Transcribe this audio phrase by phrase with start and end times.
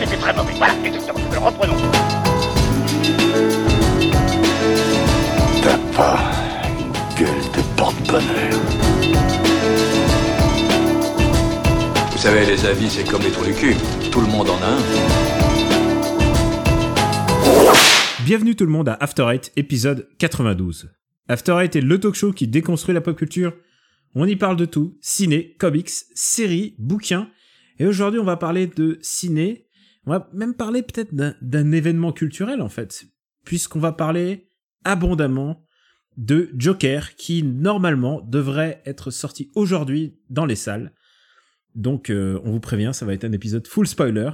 [0.00, 0.52] c'était très mauvais.
[0.56, 1.20] Voilà, exactement.
[1.30, 1.76] Alors reprenons.
[5.62, 6.18] T'as pas
[6.78, 8.60] une gueule de porte-bonheur.
[12.12, 13.74] Vous savez, les avis, c'est comme les trous du cul.
[14.10, 14.80] Tout le monde en a un.
[18.24, 20.90] Bienvenue tout le monde à After Eight, épisode 92.
[21.28, 23.52] After Eight est le talk show qui déconstruit la pop culture.
[24.14, 27.28] On y parle de tout, ciné, comics, séries, bouquins.
[27.78, 29.66] Et aujourd'hui, on va parler de ciné.
[30.06, 33.04] On va même parler peut-être d'un- événement culturel, en fait.
[33.44, 34.48] Puisqu'on va parler
[34.84, 35.64] abondamment
[36.16, 40.92] de Joker, qui normalement devrait être sorti aujourd'hui dans les salles.
[41.74, 44.30] Donc, euh, on vous prévient, ça va être un épisode full spoiler.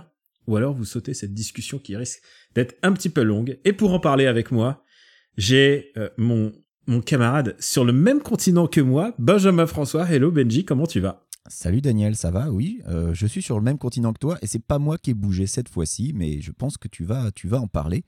[0.47, 2.23] Ou alors, vous sautez cette discussion qui risque
[2.55, 3.59] d'être un petit peu longue.
[3.65, 4.85] Et pour en parler avec moi,
[5.37, 6.53] j'ai euh, mon,
[6.87, 10.09] mon camarade sur le même continent que moi, Benjamin François.
[10.11, 11.26] Hello Benji, comment tu vas?
[11.49, 12.51] Salut Daniel, ça va?
[12.51, 15.11] Oui, euh, je suis sur le même continent que toi et c'est pas moi qui
[15.11, 18.05] ai bougé cette fois-ci, mais je pense que tu vas, tu vas en parler.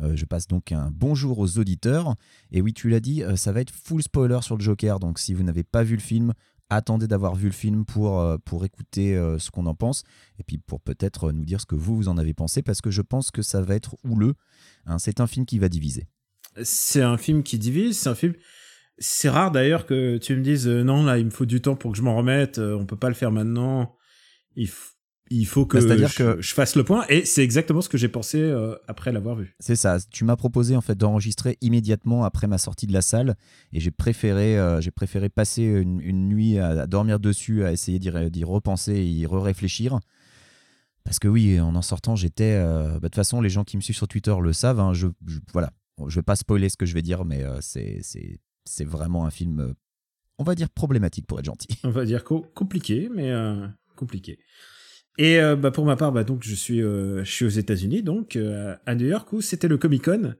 [0.00, 2.16] Euh, je passe donc un bonjour aux auditeurs.
[2.50, 5.18] Et oui, tu l'as dit, euh, ça va être full spoiler sur le Joker, donc
[5.18, 6.34] si vous n'avez pas vu le film,
[6.68, 10.04] attendez d'avoir vu le film pour, pour écouter ce qu'on en pense
[10.38, 12.90] et puis pour peut-être nous dire ce que vous, vous en avez pensé parce que
[12.90, 14.34] je pense que ça va être houleux.
[14.86, 16.06] Hein, c'est un film qui va diviser.
[16.62, 18.34] C'est un film qui divise, c'est un film...
[18.98, 21.74] C'est rare d'ailleurs que tu me dises euh, non là il me faut du temps
[21.76, 23.96] pour que je m'en remette, euh, on peut pas le faire maintenant.
[24.54, 24.68] Il,
[25.30, 27.96] il faut que, Bah, je, que- je fasse le point et c'est exactement ce que
[27.96, 29.56] j'ai pensé euh, après l'avoir vu.
[29.60, 29.96] C'est ça.
[30.10, 33.34] Tu m'as proposé en fait d'enregistrer immédiatement après ma sortie de la salle
[33.72, 37.72] et j'ai préféré, euh, j'ai préféré passer une, une nuit à, à dormir dessus, à
[37.72, 39.98] essayer d'y, re- d'y repenser et y réfléchir.
[41.04, 42.62] Parce que oui, en en sortant, j'étais.
[42.62, 44.78] bah, De toute façon, les gens qui me suivent sur Twitter le savent.
[44.80, 45.72] hein, je, je- voilà,
[46.06, 48.00] je vais pas spoiler ce que je vais dire, mais euh, c'est,
[48.64, 49.72] c'est, vraiment un film, euh,
[50.38, 51.68] on va dire problématique pour être gentil.
[51.84, 54.38] on va dire co- compliqué, mais euh, compliqué.
[55.18, 58.36] Et euh, bah, pour ma part, bah, donc je suis, je suis aux États-Unis, donc
[58.86, 60.34] à New York où c'était le Comic Con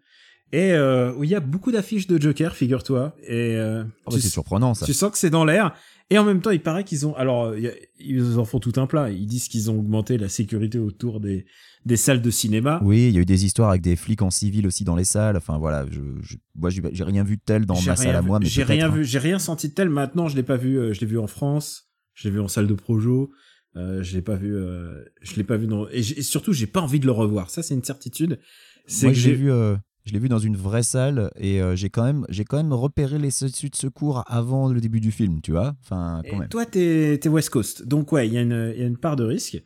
[0.54, 3.16] et euh, où il y a beaucoup d'affiches de Joker, figure-toi.
[3.22, 4.84] Et euh, Oh, bah, c'est surprenant ça.
[4.86, 5.74] tu sens que c'est dans l'air.
[6.10, 7.56] Et en même temps, il paraît qu'ils ont, alors a-
[7.98, 9.10] ils en font tout un plat.
[9.10, 11.46] Ils disent qu'ils ont augmenté la sécurité autour des
[11.84, 12.80] des salles de cinéma.
[12.84, 15.04] Oui, il y a eu des histoires avec des flics en civil aussi dans les
[15.04, 15.36] salles.
[15.36, 18.38] Enfin voilà, je, je- moi j'ai, rien vu de tel dans ma salle à moi,
[18.40, 18.94] mais j'ai rien hein.
[18.94, 19.88] vu, j'ai rien senti de tel.
[19.88, 20.78] Maintenant, je l'ai pas vu.
[20.78, 21.90] euh, je l'ai vu en France.
[22.14, 23.30] Je l'ai vu en salle de projo.
[23.76, 24.54] Euh, je l'ai pas vu.
[24.54, 25.88] euh, je l'ai pas vu dans.
[25.88, 27.50] Et, et surtout, j'ai pas envie de le revoir.
[27.50, 28.38] Ça, c'est une certitude.
[28.86, 31.30] C'est Moi, que je l'ai j'ai vu, euh, je l'ai vu dans une vraie salle
[31.36, 34.80] et euh, j'ai quand même, j'ai quand même repéré les issues de secours avant le
[34.80, 35.74] début du film, tu vois.
[35.82, 36.48] Enfin, quand Et même.
[36.48, 39.62] toi, t'es es West Coast, donc ouais, il y, y a une part de risque.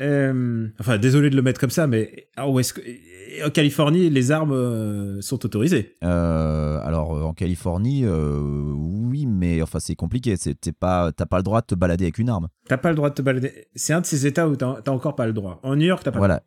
[0.00, 2.82] Euh, enfin, désolé de le mettre comme ça, mais en, West Co-
[3.46, 5.94] en Californie, les armes euh, sont autorisées?
[6.02, 10.36] Euh, alors en Californie, euh, oui, mais enfin c'est compliqué.
[10.36, 12.48] C'est t'es pas, t'as pas le droit de te balader avec une arme.
[12.68, 13.66] T'as pas le droit de te balader.
[13.76, 15.60] C'est un de ces États où t'as t'as encore pas le droit.
[15.62, 16.18] En New York, t'as pas.
[16.18, 16.42] Voilà.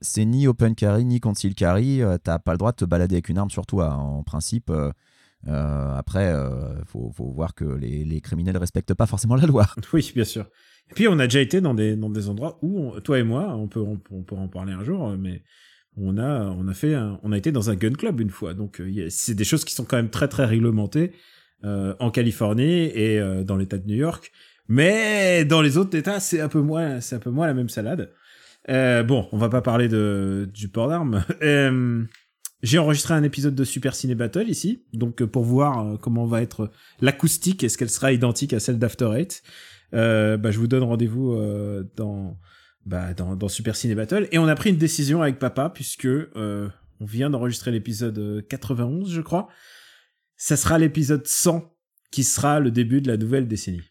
[0.00, 2.02] C'est ni open carry ni conceal carry.
[2.02, 3.94] euh, T'as pas le droit de te balader avec une arme sur toi.
[3.94, 4.70] En principe.
[4.70, 4.90] euh,
[5.48, 9.66] euh, après, euh, faut, faut voir que les, les criminels respectent pas forcément la loi.
[9.92, 10.46] Oui, bien sûr.
[10.90, 13.54] Et puis on a déjà été dans des dans des endroits où toi et moi,
[13.56, 15.42] on peut on, on en parler un jour, euh, mais
[15.96, 18.54] on a on a fait un- on a été dans un gun club une fois.
[18.54, 21.12] Donc euh, c'est des choses qui sont quand même très très réglementées
[21.64, 24.30] euh, en Californie et euh, dans l'État de New York.
[24.68, 27.68] Mais dans les autres États, c'est un peu moins c'est un peu moins la même
[27.68, 28.12] salade.
[28.68, 31.24] Euh, bon, on va pas parler de du port d'armes.
[31.42, 32.04] Euh,
[32.62, 36.70] j'ai enregistré un épisode de Super Ciné Battle ici, donc pour voir comment va être
[37.00, 39.42] l'acoustique, est-ce qu'elle sera identique à celle d'After Eight?
[39.94, 42.38] Euh, bah, je vous donne rendez-vous euh, dans,
[42.84, 44.28] bah, dans, dans Super Ciné Battle.
[44.32, 46.68] Et on a pris une décision avec papa, puisque euh,
[47.00, 49.48] on vient d'enregistrer l'épisode euh, 91, je crois.
[50.36, 51.72] Ça sera l'épisode 100
[52.10, 53.82] qui sera le début de la nouvelle décennie.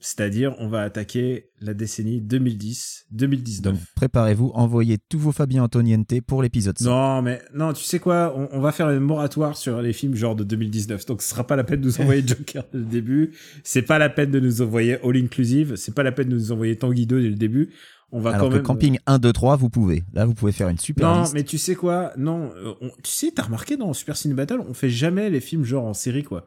[0.00, 3.60] C'est-à-dire, on va attaquer la décennie 2010-2019.
[3.62, 6.84] Donc préparez-vous, envoyez tous vos Fabien Antoniente pour l'épisode 100.
[6.84, 10.14] Non, mais non, tu sais quoi on, on va faire un moratoire sur les films
[10.14, 11.04] genre de 2019.
[11.06, 13.32] Donc, ce sera pas la peine de nous envoyer Joker dès le début.
[13.64, 15.76] C'est pas la peine de nous envoyer All Inclusive.
[15.76, 17.70] C'est pas la peine de nous envoyer Tanguy 2 dès le début.
[18.10, 18.62] On va Alors quand que même.
[18.62, 20.04] camping 1, 2, 3, vous pouvez.
[20.14, 21.34] Là, vous pouvez faire une super Non, liste.
[21.34, 24.60] mais tu sais quoi Non, euh, on- tu sais, t'as remarqué dans Super Ciné Battle,
[24.66, 26.46] on fait jamais les films genre en série, quoi.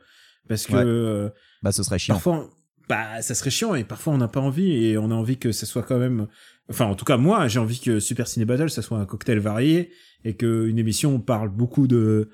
[0.49, 0.83] Parce que Ouais.
[0.83, 1.29] euh,
[1.61, 2.15] Bah, ce serait chiant.
[2.15, 2.49] parfois,
[2.91, 5.53] bah, ça serait chiant et parfois on n'a pas envie et on a envie que
[5.53, 6.27] ça soit quand même.
[6.69, 9.39] Enfin, en tout cas, moi, j'ai envie que Super Ciné Battle, ça soit un cocktail
[9.39, 9.91] varié
[10.25, 12.29] et qu'une émission parle beaucoup de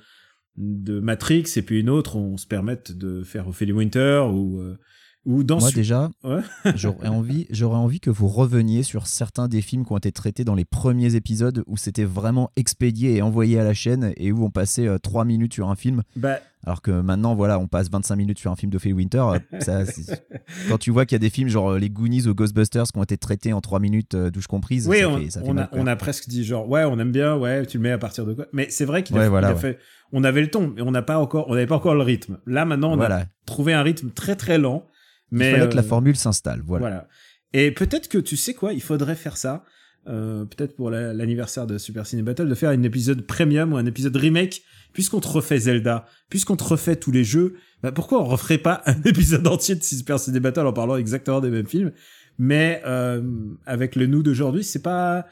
[0.55, 4.79] de Matrix et puis une autre, on se permette de faire Ophélie Winter ou euh,
[5.27, 6.39] Ou dans Moi Su- déjà, Ouais.
[6.75, 10.43] j'aurais envie, j'aurais envie que vous reveniez sur certains des films qui ont été traités
[10.45, 14.45] dans les premiers épisodes où c'était vraiment expédié et envoyé à la chaîne et où
[14.45, 18.15] on passait 3 minutes sur un film, Bah, alors que maintenant voilà, on passe 25
[18.15, 19.17] minutes sur un film de Phil Winter.
[19.33, 19.83] euh, ça,
[20.69, 22.97] quand tu vois qu'il y a des films genre euh, les Goonies ou Ghostbusters qui
[22.97, 25.47] ont été traités en 3 minutes, euh, douche comprise, oui, ça on, fait, ça fait
[25.49, 27.97] on a, on presque dit genre, ouais, on aime bien, ouais, tu le mets à
[27.97, 28.45] partir de quoi.
[28.53, 29.59] Mais c'est vrai qu'il a, Ouais, il voilà, a ouais.
[29.59, 29.79] fait.
[30.13, 32.37] On avait le ton, mais on n'a pas encore, on n'avait pas encore le rythme.
[32.45, 34.85] Là, maintenant, on a trouvé un rythme très très lent.
[35.31, 36.61] Mais il fallait que la euh, formule s'installe.
[36.65, 36.87] Voilà.
[36.87, 37.07] Voilà.
[37.53, 39.63] Et peut-être que tu sais quoi, il faudrait faire ça.
[40.09, 43.77] euh, peut-être pour la- l'anniversaire de Super Ciné Battle, de faire un épisode premium ou
[43.77, 44.61] un épisode remake,
[44.93, 48.83] puisqu'on te refait Zelda, puisqu'on te refait tous les jeux, bah pourquoi on referait pas
[48.85, 51.91] un épisode entier de Super Ciné Battle en parlant exactement des mêmes films,
[52.37, 53.21] mais euh,
[53.65, 55.25] avec le nous d'aujourd'hui, c'est pas...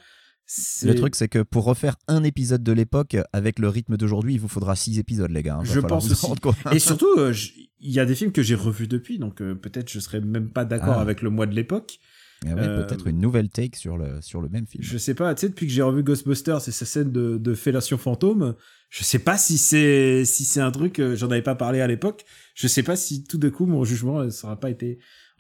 [0.84, 4.40] Le truc, c'est que pour refaire un épisode de l'époque avec le rythme d'aujourd'hui, il
[4.40, 5.56] vous faudra 6 épisodes, les gars.
[5.58, 5.64] hein.
[5.64, 6.26] Je pense aussi.
[6.72, 7.34] Et surtout, euh,
[7.80, 10.50] il y a des films que j'ai revus depuis, donc euh, peut-être je serais même
[10.50, 11.02] pas d'accord Ah.
[11.02, 11.98] avec le mois de l'époque.
[12.46, 14.84] Ah ouais, Euh, Peut-être une nouvelle take sur le, sur le même film.
[14.84, 17.54] Je sais pas, tu sais, depuis que j'ai revu Ghostbusters et sa scène de, de
[17.56, 18.56] fellation fantôme,
[18.90, 22.24] je sais pas si c'est si c'est un truc, j'en avais pas parlé à l'époque,
[22.54, 25.00] je sais pas si tout d'un coup mon jugement euh, ça aura pas été,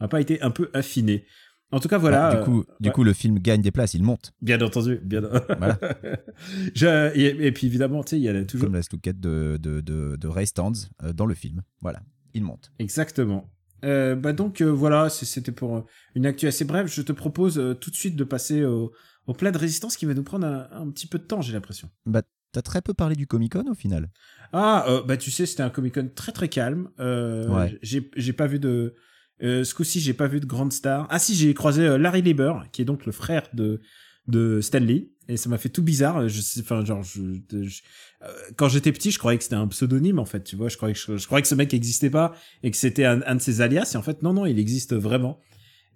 [0.09, 1.25] pas été un peu affiné.
[1.71, 2.29] En tout cas, voilà.
[2.31, 4.33] Bah, du coup, euh, du ouais, coup, le film gagne des places, il monte.
[4.41, 5.21] bien entendu, bien.
[5.57, 5.79] Voilà.
[6.75, 9.57] Je- et, et puis évidemment, tu sais, il y a toujours Comme la stouquette de,
[9.61, 10.71] de, de, de Ray Stans
[11.03, 11.61] euh, dans le film.
[11.81, 12.01] Voilà,
[12.33, 12.71] il monte.
[12.79, 13.49] Exactement.
[13.83, 15.85] Euh, bah donc voilà, c'était pour
[16.15, 16.87] une actu assez brève.
[16.87, 18.91] Je te propose tout de suite de passer au,
[19.27, 21.53] au plat de résistance qui va nous prendre un, un petit peu de temps, j'ai
[21.53, 21.89] l'impression.
[22.05, 22.21] Bah,
[22.51, 24.09] t'as très peu parlé du Comic Con au final.
[24.53, 26.89] Ah, bah tu sais, c'était un Comic Con très très calme.
[26.97, 27.77] Ouais.
[27.83, 28.95] J'ai pas vu de
[29.43, 31.07] euh, ce coup-ci, j'ai pas vu de grande star.
[31.09, 33.81] Ah si, j'ai croisé euh, Larry Lieber, qui est donc le frère de
[34.27, 36.27] de Stanley, et ça m'a fait tout bizarre.
[36.27, 37.21] Je sais, enfin genre, je,
[37.51, 37.81] je-
[38.23, 38.27] euh,
[38.57, 40.43] quand j'étais petit, je croyais que c'était un pseudonyme en fait.
[40.43, 42.33] Tu vois, je croyais que je, croyais que ce mec existait pas
[42.63, 43.91] et que c'était un, un de ses alias.
[43.93, 45.39] Et en fait, non non, il existe vraiment.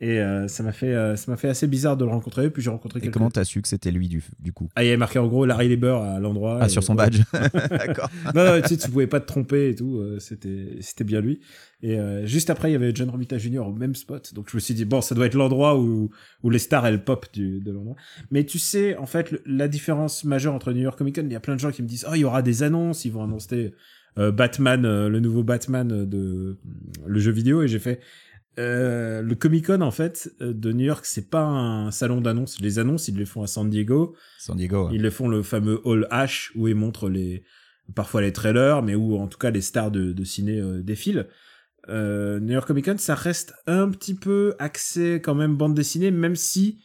[0.02, 2.50] Et euh, ça m'a fait euh, ça m'a fait assez bizarre de le rencontrer.
[2.50, 3.18] Puis j'ai rencontré Et quelqu'un.
[3.20, 4.70] comment t'as su que c'était lui du, du coup?
[4.76, 6.60] Ah, il y avait marqué en gros Larry Lieber à l'endroit.
[6.62, 7.20] Ah, et- sur son badge.
[7.70, 8.10] D'accord.
[8.34, 9.98] non, non, tu sais, tu pouvais pas te tromper et tout.
[9.98, 11.42] euh, c'était, c'était bien lui.
[11.82, 13.60] Et euh, juste après, il y avait John Romita Jr.
[13.60, 14.34] au même spot.
[14.34, 16.10] Donc je me suis dit bon, ça doit être l'endroit où
[16.44, 17.96] où les stars elles pop du, de l'endroit.
[18.32, 21.32] Mais tu sais, en fait, le- la différence majeure entre New York Comic Con, il
[21.34, 23.12] y a plein de gens qui me disent oh, il y aura des annonces, ils
[23.12, 23.74] vont annoncer
[24.18, 26.58] euh, Batman, euh, le nouveau Batman de
[27.06, 27.64] le jeu vidéo.
[27.64, 28.00] Et j'ai fait
[28.60, 32.60] euh, le Comic Con en fait euh, de New York, c'est pas un salon d'annonces.
[32.60, 34.16] Les annonces, ils les font à San Diego.
[34.38, 34.88] San Diego.
[34.88, 34.96] ouais.
[34.96, 37.44] Ils le font le fameux Hall H où ils montrent les
[37.96, 41.28] parfois les trailers, mais où en tout cas les stars de, de ciné euh, défilent.
[41.88, 46.12] Euh, New York Comic Con, ça reste un petit peu axé quand même bande dessinée,
[46.12, 46.80] même si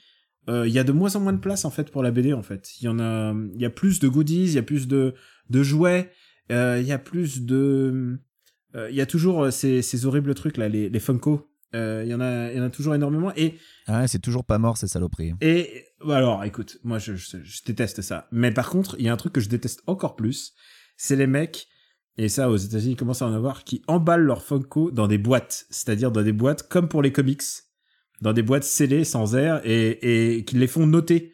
[0.49, 2.33] euh, il y a de moins en moins de place en fait pour la BD
[2.33, 2.71] en fait.
[2.81, 5.15] Il y en a, il y a plus de goodies, il y a plus de
[5.51, 6.11] de jouets,
[6.53, 8.19] euh, il y a plus de,
[8.75, 11.51] euh, il y a toujours ces, ces horribles trucs là, les, les Funko.
[11.75, 14.45] Euh, Il y en a, y en a toujours énormément et Ah ouais, c'est toujours
[14.45, 15.33] pas mort ces saloperies.
[15.41, 18.29] et bah alors, écoute, moi je, je, je déteste ça.
[18.31, 20.53] Mais par contre, il y a un truc que je déteste encore plus,
[20.97, 21.67] c'est les mecs,
[22.17, 25.19] et ça aux États-Unis ils commencent à en avoir, qui emballent leurs Funko dans des
[25.19, 27.43] boîtes, c'est-à-dire dans des boîtes comme pour les comics,
[28.21, 31.34] dans des boîtes scellées sans air et, et qui les font noter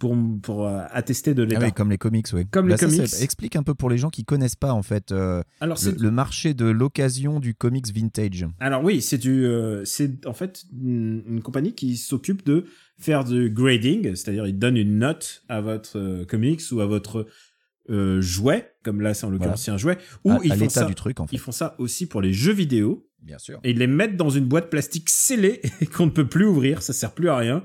[0.00, 1.64] pour pour euh, attester de Ah l'état.
[1.66, 2.46] oui, comme les comics, oui.
[2.50, 3.06] Comme les ça, comics.
[3.06, 5.92] ça explique un peu pour les gens qui connaissent pas en fait euh, alors le,
[5.92, 8.46] le marché de l'occasion du comics vintage.
[8.58, 12.64] Alors oui, c'est du, euh, c'est en fait une, une compagnie qui s'occupe de
[12.98, 17.28] faire du grading, c'est-à-dire ils donnent une note à votre euh, comics ou à votre
[18.20, 20.84] jouet, comme là c'est en l'occurrence c'est un jouet, ou à, ils à font ça,
[20.84, 21.34] du truc en fait.
[21.34, 23.58] ils font ça aussi pour les jeux vidéo Bien sûr.
[23.64, 25.60] et ils les mettent dans une boîte plastique scellée
[25.96, 27.64] qu'on ne peut plus ouvrir, ça sert plus à rien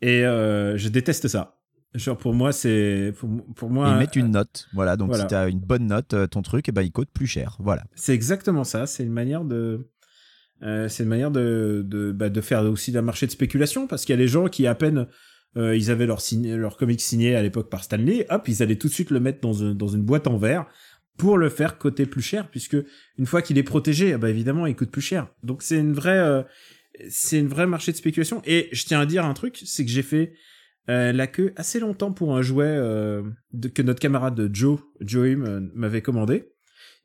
[0.00, 1.58] et je déteste ça.
[1.94, 4.68] Genre pour moi c'est pour, pour moi ils mettent une note.
[4.74, 5.24] Voilà, donc Voilà.
[5.24, 7.56] si t'as une bonne note, euh, ton truc, eh ben, il coûte plus cher.
[7.58, 7.84] Voilà.
[7.94, 8.86] C'est exactement ça.
[8.86, 9.88] C'est une manière de,
[10.62, 14.04] euh, c'est une manière de de, bah, de faire aussi un marché de spéculation parce
[14.04, 15.06] qu'il y a les gens qui à peine
[15.56, 18.76] euh, ils avaient leur signé, leur comic signé à l'époque par Stanley, hop, ils allaient
[18.76, 20.66] tout de suite le mettre dans, un- dans une boîte en verre
[21.16, 22.76] pour le faire coter plus cher puisque
[23.16, 25.28] une fois qu'il est protégé, ah bah évidemment il coûte plus cher.
[25.42, 26.42] Donc c'est une vraie, euh,
[27.08, 28.42] c'est une vraie marché de spéculation.
[28.44, 30.34] Et je tiens à dire un truc, c'est que j'ai fait
[30.88, 35.26] euh, la queue assez longtemps pour un jouet euh, de- que notre camarade Joe, Joe
[35.26, 36.52] euh, m'avait commandé.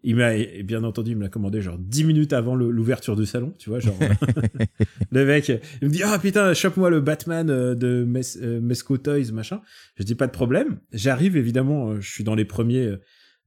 [0.04, 0.32] Il m'a,
[0.64, 3.80] bien entendu, il me l'a commandé genre 10 minutes avant l'ouverture du salon, tu vois,
[3.80, 3.98] genre.
[5.12, 8.22] le mec, il me dit, ah putain, chope-moi le Batman euh, de Mes,
[8.60, 9.62] Mesco Toys, machin.
[9.96, 10.80] Je dis, pas de problème.
[10.92, 12.96] J'arrive, évidemment, je suis dans les premiers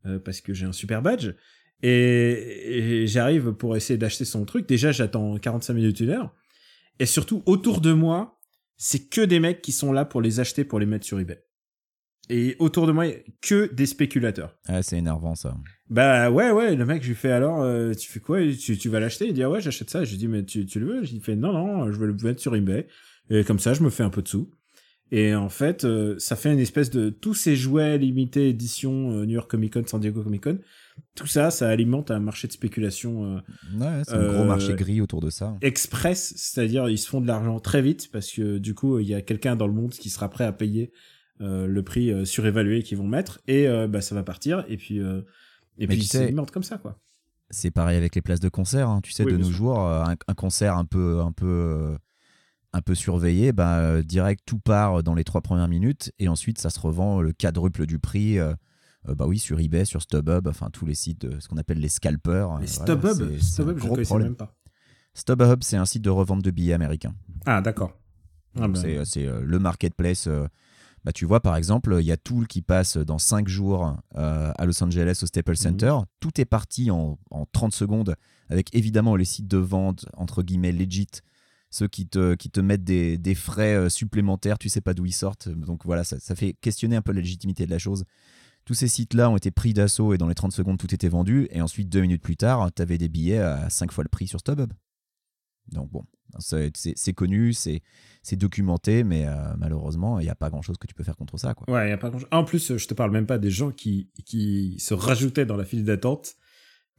[0.07, 1.31] euh, parce que j'ai un super badge.
[1.83, 4.69] Et, et j'arrive pour essayer d'acheter son truc.
[4.69, 6.35] Déjà, j'attends 45 minutes, une heure.
[7.01, 8.34] Et surtout, autour de moi,
[8.77, 11.43] c'est que des mecs qui sont là pour les acheter, pour les mettre sur eBay.
[12.31, 13.05] et autour de moi,
[13.43, 14.57] que des spéculateurs.
[14.67, 15.57] Ah, c'est énervant ça.
[15.91, 18.39] Bah ouais, ouais, le mec, je lui fais alors, euh, tu fais quoi?
[18.59, 19.27] Tu, tu vas l'acheter?
[19.27, 20.05] Il dit, ah ouais, j'achète ça.
[20.05, 21.05] Je lui dis, mais tu, tu le veux?
[21.05, 22.87] Il fait, non, non, je veux le mettre sur eBay.
[23.31, 24.51] Et comme ça, je me fais un peu de sous.
[25.11, 29.27] Et en fait, euh, ça fait une espèce de tous ces jouets limités édition euh,
[29.27, 30.59] New York Comic Con, San Diego Comic Con.
[31.15, 33.35] Tout ça, ça alimente un marché de spéculation
[33.77, 35.57] Ouais, c'est un gros Euh, marché gris autour de ça.
[35.61, 39.15] express, c'est-à-dire ils se font de l'argent très vite parce que du coup il y
[39.15, 40.93] a quelqu'un dans le monde qui sera prêt à payer
[41.41, 44.77] euh, le prix euh, surévalué qu'ils vont mettre et euh, bah ça va partir et
[44.77, 45.23] puis euh,
[45.79, 46.09] et Mais puis
[46.53, 47.01] comme ça quoi.
[47.51, 48.89] C'est pareil avec les places de concert.
[48.89, 49.01] hein.
[49.03, 51.97] Tu sais, Oui, de nos jours, euh, un, un concert un peu, un peu, euh,
[52.75, 56.59] un peu surveillé, bah, euh, direct tout part dans les trois premières minutes et ensuite
[56.59, 58.39] ça se revend le quadruple du prix.
[58.39, 58.53] euh,
[59.09, 61.79] euh, bah oui, sur eBay, sur StubHub, enfin tous les sites, de, ce qu'on appelle
[61.79, 62.59] les scalpers.
[62.59, 64.29] Les euh, voilà, StubHub, c'est- c'est un StubHub je gros connaissais problème.
[64.29, 64.55] même pas.
[65.15, 67.15] StubHub, c'est un site de revente de billets américain.
[67.47, 67.93] Ah d'accord.
[68.59, 70.27] Ah, bah, C'est euh, le marketplace.
[70.27, 70.47] euh,
[71.05, 74.53] bah, tu vois, par exemple, il y a Tool qui passe dans 5 jours euh,
[74.57, 75.95] à Los Angeles au Staples Center.
[76.19, 78.17] Tout est parti en, en 30 secondes,
[78.49, 81.09] avec évidemment les sites de vente, entre guillemets, legit,
[81.75, 85.07] ceux qui te, qui te mettent des, des frais euh, supplémentaires, tu sais pas d'où
[85.07, 85.49] ils sortent.
[85.49, 88.05] Donc voilà, ça, ça fait questionner un peu la légitimité de la chose.
[88.65, 91.49] Tous ces sites-là ont été pris d'assaut et dans les 30 secondes, tout était vendu.
[91.51, 94.29] Et ensuite, deux minutes plus tard, tu avais des billets à 5 fois le prix
[94.29, 94.73] sur StubHub.
[95.73, 96.05] Donc bon,
[96.39, 97.83] c'est connu, c'est
[98.33, 101.55] documenté, mais euh, malheureusement, il n'y a pas grand-chose que tu peux faire contre ça.
[101.55, 101.75] Quoi.
[101.75, 104.11] Ouais, y a pas grand En plus, je te parle même pas des gens qui,
[104.25, 106.37] qui se rajoutaient dans la file d'attente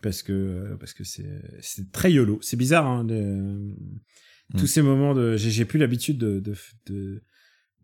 [0.01, 2.39] parce que, parce que c'est, c'est très yolo.
[2.41, 3.07] C'est bizarre, hein,
[4.53, 6.53] de- tous ces moments de, j'ai, plus l'habitude de, de,
[6.87, 7.23] de,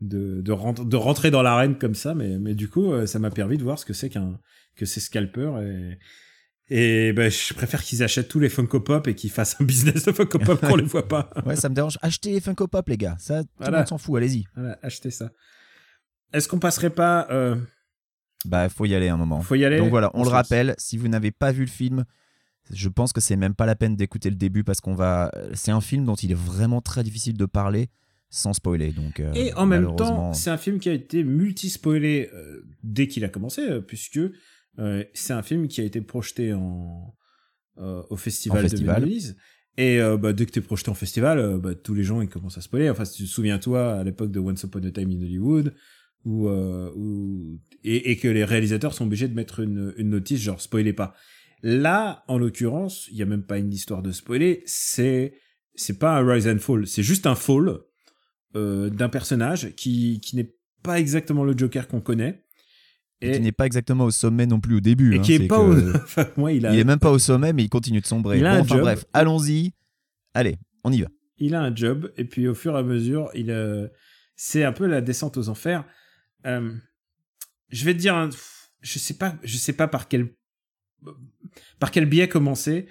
[0.02, 3.20] de, de, rentrer, de rentrer dans l'arène comme ça, mais, mais du coup, euh, ça
[3.20, 4.40] m'a permis de voir ce que c'est qu'un,
[4.76, 5.98] que c'est scalper et,
[6.74, 10.06] et ben, je préfère qu'ils achètent tous les Funko Pop et qu'ils fassent un business
[10.06, 11.30] de Funko Pop qu'on les voit pas.
[11.46, 11.98] Ouais, ça me dérange.
[12.02, 13.18] Achetez les Funko Pop, les gars.
[13.20, 13.78] Ça, tout le Voilà.
[13.80, 14.16] monde s'en fout.
[14.18, 14.46] Allez-y.
[14.56, 15.32] Voilà, achetez ça.
[16.32, 17.58] Est-ce qu'on passerait pas, euh,
[18.46, 19.42] Bah, faut y aller un moment.
[19.42, 19.78] faut y aller?
[19.80, 20.74] Donc voilà, on le rappelle.
[20.78, 22.06] Si vous n'avez pas vu le film,
[22.74, 25.32] je pense que c'est même pas la peine d'écouter le début parce qu'on va.
[25.54, 27.90] C'est un film dont il est vraiment très difficile de parler
[28.30, 28.92] sans spoiler.
[28.92, 29.20] Donc.
[29.20, 33.24] euh, Et en même temps, c'est un film qui a été multi-spoilé euh, dès qu'il
[33.26, 34.20] a commencé, euh, puisque
[35.14, 37.14] c'est un film qui a été projeté en,
[37.78, 39.02] au festival, En festival.
[39.02, 39.38] de Venise.
[39.78, 42.62] Et bah, dès que t'es projeté en festival, bah, tous les gens ils commencent à
[42.62, 42.90] spoiler.
[42.90, 45.74] Enfin, si tu te souviens toi à l'époque de Once Upon a Time in Hollywood,
[46.26, 50.62] où, où et, et que les réalisateurs sont obligés de mettre une, une notice genre
[50.62, 51.14] spoilez pas.
[51.64, 54.64] Là, en l'occurrence, il y a même pas une histoire de spoiler.
[54.66, 55.34] C'est
[55.76, 57.80] c'est pas un rise and fall, c'est juste un fall
[58.56, 60.54] euh, d'un personnage qui, qui n'est
[60.84, 62.44] pas exactement le Joker qu'on connaît.
[63.22, 65.16] Et qui n'est pas exactement au sommet non plus au début.
[65.16, 65.96] et hein, qui est pas que- au...
[66.04, 68.40] enfin, moi, il a, Il est même pas au sommet, mais il continue de sombrer.
[68.40, 69.72] Il a Bon, enfin bref, allons-y.
[70.34, 71.08] Allez, on y va.
[71.38, 73.88] il a un job, et puis au fur et à mesure, il euh,
[74.36, 75.86] c'est un peu la descente aux enfers.
[76.48, 76.74] Euh,
[77.70, 78.30] je vais te dire, un-
[78.82, 80.34] je sais pas, je sais pas par quel
[81.80, 82.88] par quel biais commencer?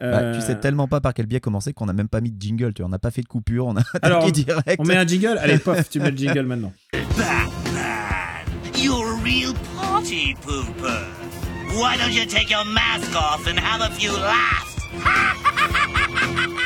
[0.00, 2.32] Bah, Euh, tu sais tellement pas par quel biais commencer qu'on n'a même pas mis
[2.32, 2.74] de jingle.
[2.74, 4.76] Tu vois, on n'a pas fait de coupure, on a Alors, attaqué direct.
[4.80, 5.38] On met un jingle?
[5.38, 6.72] Allez, pof, tu mets le jingle maintenant.
[6.92, 8.44] Batman,
[8.76, 11.04] you're a real party pooper.
[11.76, 14.76] Why don't you take your mask off and have a few laughs?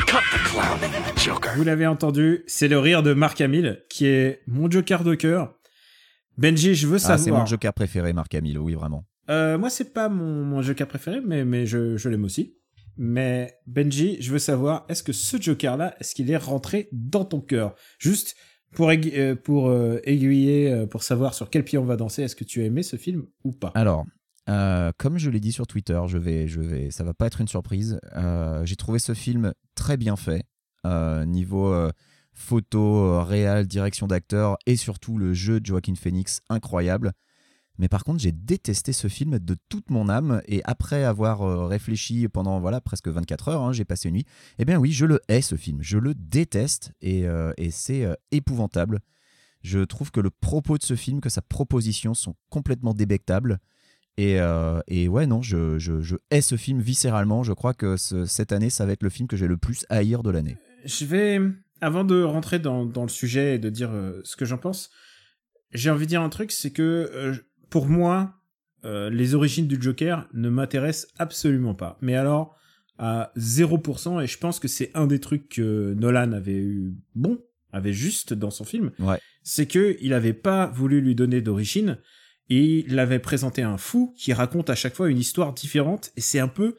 [0.06, 1.52] Cut the clowning, Joker.
[1.56, 5.54] Vous l'avez entendu, c'est le rire de Marc Hamill, qui est mon Joker de cœur.
[6.38, 7.18] Benji, je veux Ah, savoir.
[7.20, 9.04] c'est mon Joker préféré, Marc Hamill, oui, vraiment.
[9.30, 12.56] Euh, moi, c'est pas mon, Joker préféré, mais, je, l'aime aussi.
[12.96, 17.40] Mais Benji, je veux savoir, est-ce que ce Joker-là, est-ce qu'il est rentré dans ton
[17.40, 17.74] cœur?
[17.98, 18.34] Juste
[18.72, 22.44] pour, aiguiller, euh, pour euh, pour savoir sur quel pied on va danser, est-ce que
[22.44, 23.70] tu as aimé ce film ou pas?
[23.74, 24.04] Alors,
[24.96, 27.48] comme je l'ai dit sur Twitter, je vais, je vais, ça va pas être une
[27.48, 28.00] surprise.
[28.64, 30.44] J'ai trouvé ce film très bien fait,
[30.84, 31.72] niveau
[32.34, 37.12] photo, réal, direction d'acteur et surtout le jeu de Joaquin Phoenix incroyable.
[37.78, 41.66] Mais par contre, j'ai détesté ce film de toute mon âme et après avoir euh,
[41.66, 44.24] réfléchi pendant voilà presque 24 heures, hein, j'ai passé une nuit.
[44.58, 48.04] Eh bien oui, je le hais ce film, je le déteste et, euh, et c'est
[48.04, 48.98] euh, épouvantable.
[49.62, 53.58] Je trouve que le propos de ce film, que sa proposition sont complètement débectables.
[54.16, 54.38] Et,
[54.88, 57.44] et ouais, non, je, je, je hais ce film viscéralement.
[57.44, 59.86] Je crois que ce- cette année, ça va être le film que j'ai le plus
[59.90, 60.56] haïr de l'année.
[60.84, 61.40] Je vais,
[61.80, 63.90] avant de rentrer dans, le sujet et de dire
[64.24, 64.90] ce que j'en pense,
[65.72, 68.34] j'ai envie de dire un truc, c'est que pour moi,
[68.84, 71.98] euh, les origines du Joker ne m'intéressent absolument pas.
[72.00, 72.56] Mais alors,
[72.98, 77.38] à 0%, et je pense que c'est un des trucs que Nolan avait eu bon,
[77.72, 79.18] avait juste dans son film, Ouais.
[79.42, 81.98] c'est que il avait pas voulu lui donner d'origine,
[82.50, 86.20] et il avait présenté un fou qui raconte à chaque fois une histoire différente, et
[86.20, 86.76] c'est un peu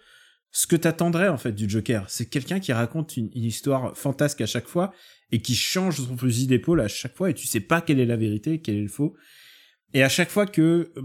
[0.51, 2.05] ce que t'attendrais en fait du Joker.
[2.10, 4.91] C'est quelqu'un qui raconte une, une histoire fantasque à chaque fois
[5.31, 8.05] et qui change son fusil d'épaule à chaque fois et tu sais pas quelle est
[8.08, 9.15] la vérité, quel est le faux.
[9.93, 11.01] Et à chaque fois que euh,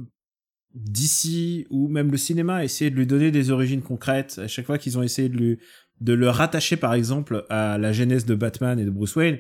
[0.75, 4.67] DC ou même le cinéma a essayé de lui donner des origines concrètes, à chaque
[4.67, 5.59] fois qu'ils ont essayé de lui
[6.01, 9.39] de le rattacher par exemple à la genèse de Batman et de Bruce Wayne,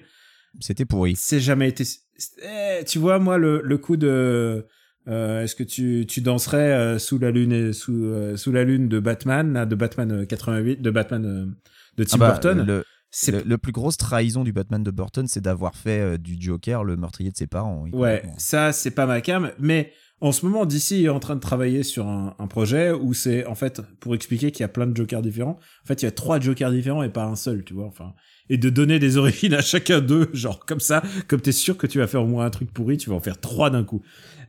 [0.60, 1.14] C'était pourri.
[1.16, 1.84] c'est jamais été.
[2.44, 4.64] Eh, tu vois, moi, le, le coup de.
[5.08, 8.62] euh, Est-ce que tu, tu danserais euh, sous la lune et sous, euh, sous la
[8.62, 11.46] lune de Batman, là, de Batman euh, 88, de Batman euh,
[11.96, 12.64] de Tim Ah bah, Burton?
[12.64, 12.84] le,
[13.16, 16.36] C'est le, le plus grosse trahison du Batman de Burton, c'est d'avoir fait euh, du
[16.38, 17.86] Joker le meurtrier de ses parents.
[17.92, 21.40] Ouais, ça c'est pas ma cam, mais en ce moment DC est en train de
[21.40, 24.88] travailler sur un, un projet où c'est en fait pour expliquer qu'il y a plein
[24.88, 25.58] de Jokers différents.
[25.84, 27.86] En fait, il y a trois Jokers différents et pas un seul, tu vois.
[27.86, 28.14] Enfin,
[28.48, 31.86] et de donner des origines à chacun d'eux, genre comme ça, comme t'es sûr que
[31.86, 34.02] tu vas faire au moins un truc pourri, tu vas en faire trois d'un coup.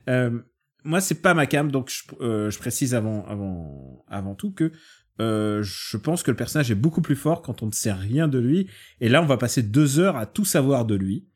[0.08, 0.40] Euh,
[0.84, 4.72] moi, c'est pas ma cam, donc je, euh, je précise avant, avant, avant tout que
[5.20, 8.28] euh, je pense que le personnage est beaucoup plus fort quand on ne sait rien
[8.28, 8.68] de lui.
[9.00, 11.26] Et là, on va passer deux heures à tout savoir de lui.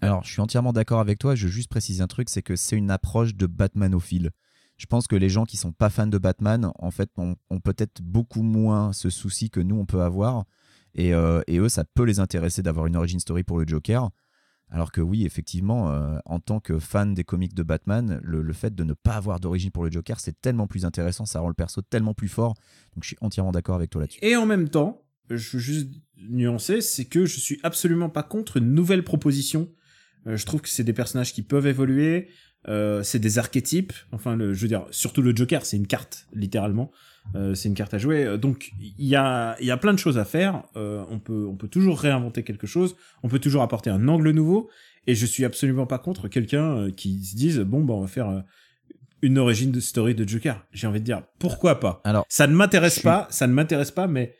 [0.00, 1.34] Alors, je suis entièrement d'accord avec toi.
[1.34, 4.30] Je veux juste préciser un truc, c'est que c'est une approche de Batmanophile.
[4.76, 8.02] Je pense que les gens qui sont pas fans de Batman, en fait, ont, peut-être
[8.02, 10.44] beaucoup moins ce souci que nous on peut avoir.
[10.94, 14.10] Et, euh, et eux, ça peut les intéresser d'avoir une origin story pour le Joker.
[14.70, 18.74] Alors que oui, effectivement, euh, en tant que fan des comics de Batman, le, fait
[18.74, 21.54] de ne pas avoir d'origine pour le Joker, c'est tellement plus intéressant, ça rend le
[21.54, 22.54] perso tellement plus fort.
[22.94, 24.18] Donc je suis entièrement d'accord avec toi là-dessus.
[24.22, 28.56] Et en même temps, je veux juste nuancer, c'est que je suis absolument pas contre
[28.56, 29.70] une nouvelle proposition.
[30.26, 32.28] Euh, je trouve que c'est des personnages qui peuvent évoluer,
[32.68, 33.92] euh, c'est des archétypes.
[34.10, 36.90] Enfin, je veux dire, surtout le Joker, c'est une carte, littéralement.
[37.34, 38.24] Euh, c'est une carte à jouer.
[38.24, 40.62] Euh, Donc, il y a, y a plein de choses à faire.
[40.76, 42.96] Euh, on peut, on peut toujours réinventer quelque chose.
[43.22, 44.70] On peut toujours apporter un angle nouveau.
[45.06, 48.42] Et je suis absolument pas contre quelqu'un qui se dise, bon, bah, on va faire
[49.22, 50.64] une origine de story de Joker.
[50.72, 52.00] J'ai envie de dire, pourquoi pas?
[52.04, 54.34] Alors, Ça ne m'intéresse suis- pas, ça ne m'intéresse pas, mais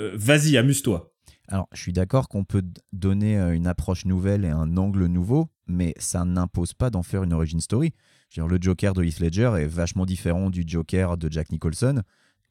[0.00, 1.12] euh, vas-y, amuse-toi.
[1.48, 5.94] Alors, je suis d'accord qu'on peut donner une approche nouvelle et un angle nouveau, mais
[5.98, 7.92] ça n'impose pas d'en faire une origin story.
[8.32, 12.02] Dire, le Joker de Heath Ledger est vachement différent du Joker de Jack Nicholson.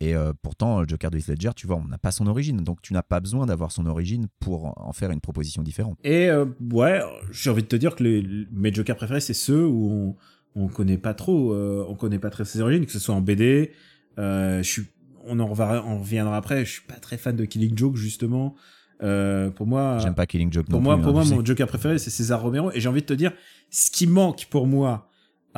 [0.02, 2.58] Et euh, pourtant, le Joker de Heath Ledger, tu vois, on n'a pas son origine.
[2.58, 5.98] Donc, tu n'as pas besoin d'avoir son origine pour en faire une proposition différente.
[6.04, 9.66] Et euh, ouais, j'ai envie de te dire que les, mes Jokers préférés, c'est ceux
[9.66, 10.16] où
[10.56, 13.16] on, on connaît pas trop, euh, on connaît pas très ses origines, que ce soit
[13.16, 13.72] en BD.
[14.18, 14.84] Je suis,
[15.26, 16.66] on en, reviendra après.
[16.66, 18.56] Je suis pas très fan de Killing Joke justement.
[19.00, 21.68] Pour moi, J'aime pas Killing Joke pour non moi, plus, pour hein, moi, mon Joker
[21.68, 22.72] préféré, c'est César Romero.
[22.74, 23.32] Et j'ai envie de te dire,
[23.70, 25.09] ce qui manque pour moi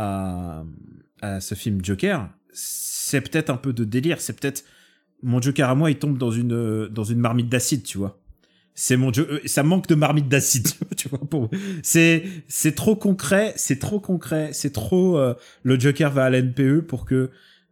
[0.01, 4.19] à, ce film Joker, c'est peut-être un peu de délire.
[4.21, 4.63] C'est peut-être
[5.21, 8.19] mon Joker à moi, il tombe dans une dans une marmite d'acide, tu vois.
[8.73, 11.19] C'est mon euh, ça manque de marmite d'acide, tu vois.
[11.83, 16.81] C'est c'est trop concret, c'est trop concret, c'est trop euh, le Joker va à l'NPE
[16.87, 17.29] pour que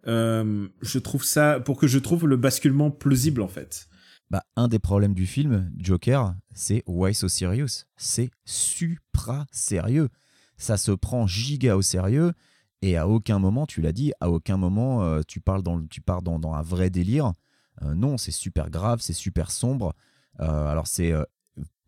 [0.07, 3.87] euh, je trouve ça pour que je trouve le basculement plausible en fait.
[4.29, 7.85] Bah, un des problèmes du film, Joker, c'est Why So Serious?
[7.97, 10.09] C'est supra sérieux.
[10.59, 12.33] Ça se prend giga au sérieux
[12.81, 16.01] et à aucun moment, tu l'as dit, à aucun moment euh, tu, parles dans, tu
[16.01, 17.33] pars dans, un vrai délire.
[17.81, 19.93] Euh, non, c'est super grave, c'est super sombre.
[20.39, 21.13] Euh, alors c'est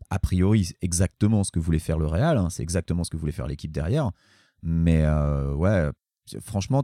[0.09, 3.31] a priori exactement ce que voulait faire le Real, hein, c'est exactement ce que voulait
[3.31, 4.11] faire l'équipe derrière.
[4.63, 5.89] Mais ouais,
[6.41, 6.83] franchement,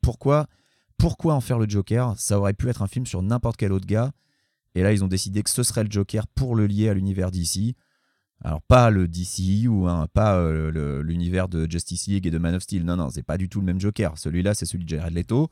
[0.00, 0.46] pourquoi,
[0.98, 2.14] pourquoi en faire le Joker?
[2.18, 4.12] Ça aurait pu être un film sur n'importe quel autre gars.
[4.74, 7.30] Et là, ils ont décidé que ce serait le Joker pour le lier à l'univers
[7.30, 7.74] DC.
[8.44, 12.62] Alors, pas le DCU, hein, pas euh, l'univers de Justice League et de Man of
[12.62, 12.84] Steel.
[12.84, 14.16] Non, non, c'est pas du tout le même Joker.
[14.18, 15.48] Celui-là, c'est celui de Jared Leto,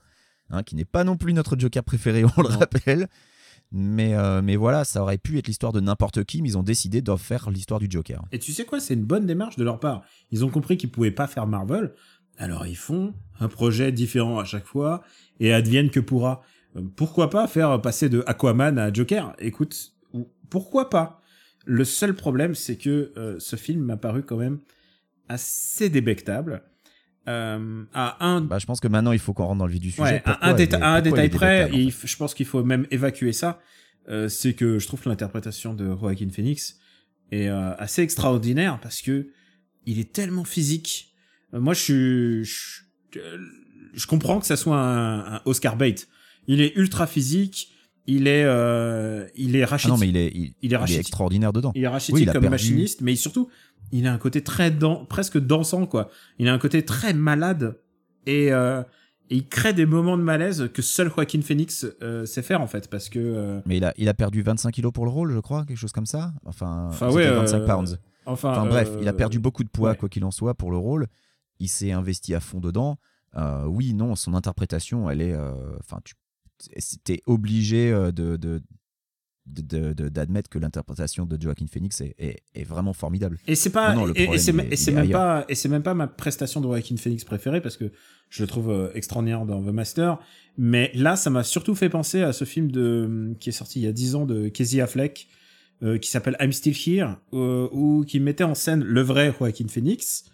[0.51, 2.59] hein, qui n'est pas non plus notre Joker préféré, on le Non.
[2.59, 3.09] rappelle.
[3.73, 6.63] Mais, euh, mais voilà, ça aurait pu être l'histoire de n'importe qui, mais ils ont
[6.63, 8.23] décidé d'en faire l'histoire du Joker.
[8.31, 10.03] Et tu sais quoi, c'est une bonne démarche de leur part.
[10.31, 11.93] Ils ont compris qu'ils pouvaient pas faire Marvel,
[12.37, 15.03] alors ils font un projet différent à chaque fois
[15.41, 16.43] et advienne que pourra.
[16.77, 19.35] Euh, Pourquoi pas faire passer de Aquaman à Joker?
[19.39, 21.21] Écoute, ou- pourquoi pas?
[21.67, 24.59] Le seul problème, c'est que euh, ce film m'a paru quand même
[25.29, 26.63] assez débectable.
[27.27, 29.81] Euh, à un Bah, je pense que maintenant, il faut qu'on rentre dans le vif
[29.81, 30.03] du sujet.
[30.03, 33.61] Ouais, Pourquoi un, déta- un détail près, il je pense qu'il faut même évacuer ça,
[34.11, 36.79] euh, c'est que je trouve que l'interprétation de Joaquin Phoenix
[37.33, 39.29] est euh, assez extraordinaire parce que
[39.87, 41.15] il est tellement physique.
[41.55, 43.39] Euh, moi, je suis, je, euh,
[43.95, 45.95] je comprends que ça soit un, un Oscar bait.
[46.47, 47.74] Il est ultra physique,
[48.07, 50.93] il est, euh, il est Ah rachitique, non, mais il est, il, Il est il
[50.93, 51.73] est extraordinaire dedans.
[51.75, 53.49] il est rachitique Oui, comme perdu- machiniste, mais surtout,
[53.93, 56.11] il a un côté très dan- presque dansant, quoi.
[56.39, 57.79] Il a un côté très malade
[58.27, 58.83] et, euh,
[59.31, 62.67] et il crée des moments de malaise que seul Joaquin Phoenix euh, sait faire, en
[62.67, 63.19] fait, parce que.
[63.19, 65.79] euh, Mais il a, il a perdu 25 kilos pour le rôle, je crois, quelque
[65.79, 66.33] chose comme ça.
[66.45, 67.99] Enfin, Enfin, ouais, 25 euh, pounds.
[68.27, 69.97] enfin, Enfin bref, euh, il a perdu beaucoup de poids, ouais.
[69.97, 71.07] quoi qu'il en soit, pour le rôle.
[71.61, 72.99] Il s'est investi à fond dedans.
[73.37, 75.33] Euh, oui, non, son interprétation, elle est.
[75.33, 76.15] euh, Enfin, tu
[76.79, 78.61] c'était obligé euh, de, de,
[80.09, 83.39] d'admettre que l'interprétation de Joaquin Phoenix est, est- est vraiment formidable.
[83.47, 84.53] Et c'est pas Non, non, et- c'est
[84.93, 87.93] même pas et c'est même pas ma prestation de Joaquin Phoenix préférée parce que
[88.31, 90.19] je le trouve euh, extraordinaire dans The Master.
[90.57, 93.85] Mais là, ça m'a surtout fait penser à ce film de qui est sorti il
[93.85, 95.29] y a 10 ans de Casey Affleck
[95.83, 99.69] euh, qui s'appelle I'm Still Here euh, où qui mettait en scène le vrai Joaquin
[99.69, 100.25] Phoenix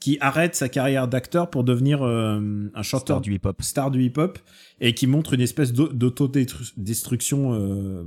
[0.00, 3.60] qui arrête sa carrière d'acteur pour devenir euh, un chanteur Star du hip-hop.
[3.62, 4.38] star du hip-hop
[4.80, 8.04] et qui montre une espèce d'au- d'autodestruction euh,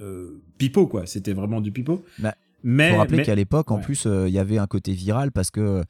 [0.00, 1.06] euh, pipeau quoi.
[1.06, 2.04] C'était vraiment du pipeau.
[2.18, 3.82] Bah, mais faut rappeler mais- qu'à l'époque, en ouais.
[3.82, 5.82] plus, euh, il y avait un côté viral parce que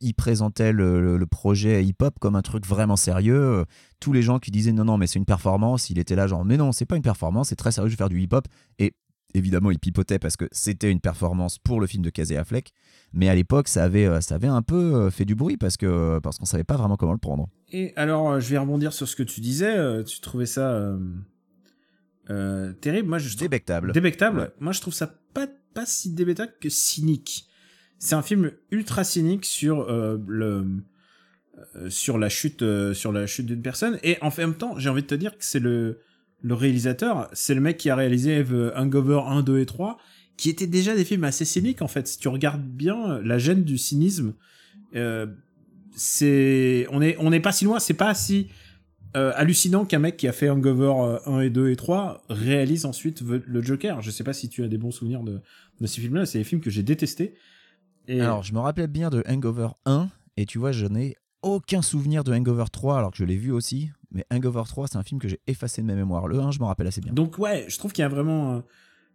[0.00, 3.64] il présentait le, le- projet hip-hop comme un truc vraiment sérieux.
[4.00, 6.44] Tous les gens qui disaient non, non, mais c'est une performance, il était là genre,
[6.44, 8.46] mais non, c'est pas une performance, c'est très sérieux, je vais faire du hip-hop.
[8.78, 8.92] Et
[9.34, 12.72] évidemment, il pipotait parce que c'était une performance pour le film de Casey Affleck.
[13.12, 15.76] Mais à l'époque, ça avait, euh, ça avait un peu euh, fait du bruit parce
[15.76, 17.48] que parce qu'on savait pas vraiment comment le prendre.
[17.70, 19.76] Et alors, euh, je vais rebondir sur ce que tu disais.
[19.76, 20.98] euh, Tu trouvais ça euh,
[22.30, 23.08] euh, terrible.
[23.08, 23.92] Moi, je trouve Débectable.
[23.92, 24.38] débectable.
[24.40, 24.50] Ouais.
[24.60, 27.46] Moi, je trouve ça pas pas si débectable que cynique.
[27.98, 30.66] C'est un film ultra cynique sur euh, le
[31.76, 33.98] euh, sur la chute euh, sur la chute d'une personne.
[34.02, 36.00] Et en même temps, j'ai envie de te dire que c'est le
[36.42, 39.98] le réalisateur, c'est le mec qui a réalisé The Hangover 1, 2 et 3,
[40.36, 42.06] qui étaient déjà des films assez cyniques en fait.
[42.08, 44.34] Si tu regardes bien la gêne du cynisme,
[44.96, 45.26] euh,
[45.94, 47.78] c'est on est on n'est pas si loin.
[47.78, 48.48] C'est pas si
[49.16, 52.86] euh, hallucinant qu'un mec qui a fait Hangover euh, 1 et 2 et 3 réalise
[52.86, 54.00] ensuite ve- le Joker.
[54.00, 55.40] Je sais pas si tu as des bons souvenirs de,
[55.86, 56.24] ces films-là.
[56.26, 57.34] C'est des films que j'ai détestés.
[58.20, 62.24] Alors, je me rappelais bien de Hangover 1, et tu vois, je n'ai aucun souvenir
[62.24, 63.90] de Hangover 3, alors que je l'ai vu aussi.
[64.12, 66.26] Mais Hangover 3, c'est un film que j'ai effacé de ma mémoire.
[66.28, 67.12] Le 1, je me rappelle assez bien.
[67.12, 68.60] donc ouais, je trouve qu'il y a vraiment euh,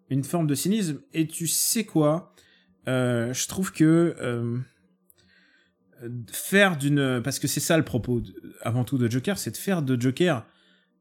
[0.10, 1.00] une forme de cynisme.
[1.14, 2.34] Et tu sais quoi?
[2.88, 4.58] Euh, Je trouve que euh,
[6.32, 8.22] faire d'une parce que c'est ça le propos
[8.62, 10.46] avant tout de Joker, c'est de faire de Joker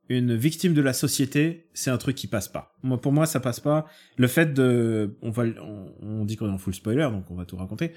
[0.08, 2.76] une victime de la société, c'est un truc qui passe pas.
[2.84, 3.86] Moi, pour moi, ça passe pas.
[4.16, 5.42] Le fait de, on va,
[6.00, 7.92] on, dit qu'on est en full spoiler, donc on va tout raconter.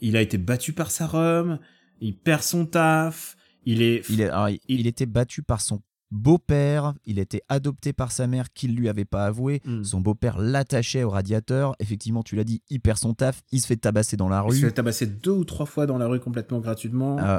[0.00, 1.58] Il a été battu par sa rhum,
[2.00, 5.80] il perd son taf, il est, Il, est- alors, il- il était battu par son
[6.10, 9.60] beau-père, il était adopté par sa mère qui ne lui avait pas avoué.
[9.64, 9.82] Hmm.
[9.82, 11.74] Son beau-père l'attachait au radiateur.
[11.80, 14.52] Effectivement, tu l'as dit, il perd son taf, il se fait tabasser dans la il
[14.54, 14.66] se rue.
[14.68, 17.18] fait tabasser deux ou trois fois dans la rue complètement gratuitement.
[17.18, 17.38] Euh,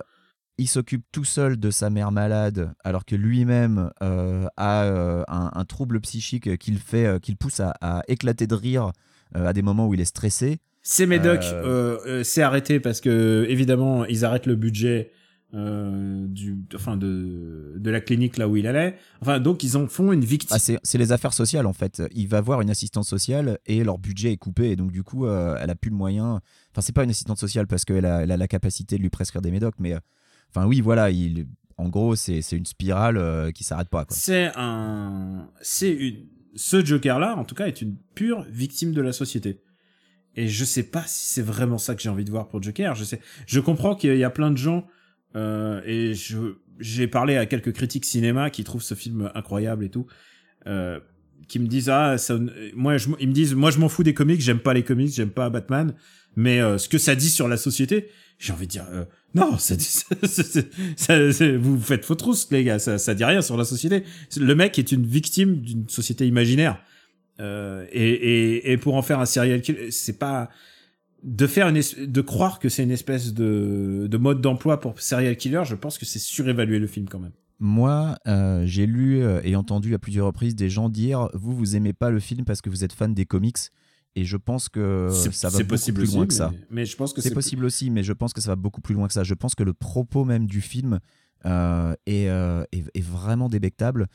[0.57, 5.51] il s'occupe tout seul de sa mère malade, alors que lui-même euh, a euh, un,
[5.53, 8.91] un trouble psychique qu'il fait, qu'il pousse à, à éclater de rire
[9.35, 10.59] à des moments où il est stressé.
[10.83, 11.41] C'est Médoc,
[12.23, 15.11] c'est arrêté parce que évidemment ils arrêtent le budget
[15.55, 18.97] euh, du, enfin de de la clinique là où il allait.
[19.21, 20.57] Enfin donc ils en font une victime.
[20.59, 22.01] Ah, c'est les affaires sociales en fait.
[22.15, 25.27] Il va voir une assistante sociale et leur budget est coupé et donc du coup
[25.27, 26.41] euh, elle a plus le moyen.
[26.71, 29.11] Enfin c'est pas une assistante sociale parce qu'elle a, elle a la capacité de lui
[29.11, 29.99] prescrire des médocs, mais euh,
[30.49, 31.45] enfin oui voilà, il,
[31.77, 34.05] en gros c'est une spirale qui s'arrête pas.
[34.09, 39.01] C'est un, c'est une, ce Joker là en tout cas est une pure victime de
[39.01, 39.61] la société.
[40.35, 42.95] Et je sais pas si c'est vraiment ça que j'ai envie de voir pour Joker.
[42.95, 44.87] Je sais, je comprends qu'il y a plein de gens
[45.35, 46.37] euh, et je
[46.79, 50.07] j'ai parlé à quelques critiques cinéma qui trouvent ce film incroyable et tout,
[50.67, 50.99] euh,
[51.47, 52.37] qui me disent ah ça,
[52.75, 55.13] moi je, ils me disent moi je m'en fous des comics, j'aime pas les comics,
[55.13, 55.93] j'aime pas Batman,
[56.35, 59.57] mais euh, ce que ça dit sur la société, j'ai envie de dire euh, non,
[59.59, 60.03] ça, dit-
[60.95, 64.03] ça, ça- vous faites faux trousse les gars, ça, ça dit rien sur la société.
[64.37, 66.81] Le mec est une victime d'une société imaginaire.
[67.39, 70.49] Euh, et, et, et pour en faire un serial killer, c'est pas
[71.23, 74.99] de faire une es- de croire que c'est une espèce de, de mode d'emploi pour
[74.99, 75.63] serial killer.
[75.65, 77.31] Je pense que c'est surévaluer le film quand même.
[77.59, 81.75] Moi, euh, j'ai lu euh, et entendu à plusieurs reprises des gens dire vous vous
[81.77, 83.57] aimez pas le film parce que vous êtes fan des comics
[84.15, 86.51] et je pense que ça va beaucoup possible plus aussi, loin que ça.
[86.51, 88.81] mais, mais je pense que C'est possible aussi, mais je pense que ça va beaucoup
[88.81, 89.23] plus loin que ça.
[89.23, 90.99] Je pense que le propos même du film
[91.45, 94.07] euh, est, euh, est- est vraiment débectable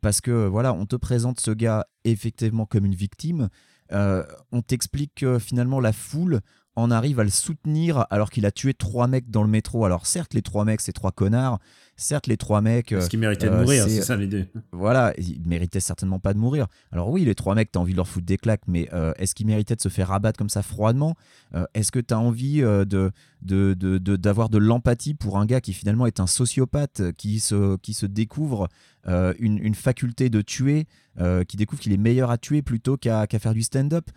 [0.00, 3.48] parce que voilà, on te présente ce gars effectivement comme une victime.
[3.92, 6.40] Euh, on t'explique que finalement la foule
[6.76, 9.84] en arrive à le soutenir alors qu'il a tué trois mecs dans le métro.
[9.84, 11.58] Alors certes, les trois mecs, c'est trois connards.
[11.98, 14.48] Certes, les trois mecs, Parce qu'il méritait de euh, mourir, c'est- ça l'idée.
[14.70, 16.66] voilà, ils méritaient certainement pas de mourir.
[16.92, 19.34] Alors oui, les trois mecs, t'as envie de leur foutre des claques, mais euh, est-ce
[19.34, 21.14] qu'ils méritaient de se faire rabattre comme ça froidement?
[21.54, 23.10] Euh, Est-ce que t'as envie euh, de
[23.42, 27.12] de- de- de- d'avoir de, l'empathie pour un gars qui finalement est un sociopathe, euh,
[27.12, 28.68] qui se, qui se découvre
[29.08, 30.86] euh, une, une faculté de tuer,
[31.20, 34.10] euh, qui découvre qu'il est meilleur à tuer plutôt qu'à qu'à faire du stand-up?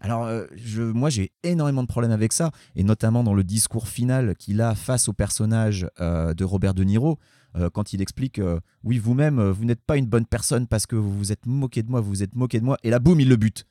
[0.00, 0.46] Alors, euh,
[0.92, 4.74] moi, j'ai énormément de problèmes avec ça, et notamment dans le discours final qu'il a
[4.74, 7.18] face au personnage euh, de Robert De Niro,
[7.56, 8.40] euh, quand il explique
[8.82, 11.90] Oui, vous-même, vous n'êtes pas une bonne personne parce que vous vous êtes moqué de
[11.90, 13.66] moi, vous vous êtes moqué de moi, et là, boum, il le bute.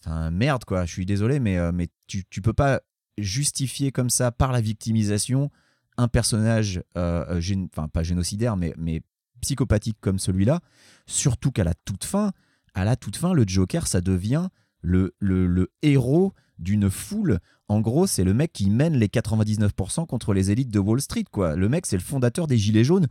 [0.00, 2.80] Enfin, merde, quoi, je suis désolé, mais, tu, tu peux pas
[3.18, 5.50] justifier comme ça, par la victimisation,
[5.96, 9.02] un personnage, enfin, pas génocidaire, mais, mais
[9.40, 10.60] psychopathique comme celui-là,
[11.06, 12.32] surtout qu'à la toute fin,
[12.74, 14.48] à la toute fin, le Joker, ça devient
[14.82, 17.38] le, héros d'une foule.
[17.68, 21.24] En gros, c'est le mec qui mène les 99% contre les élites de Wall Street,
[21.30, 21.56] quoi.
[21.56, 23.06] Le mec, c'est le fondateur des Gilets jaunes.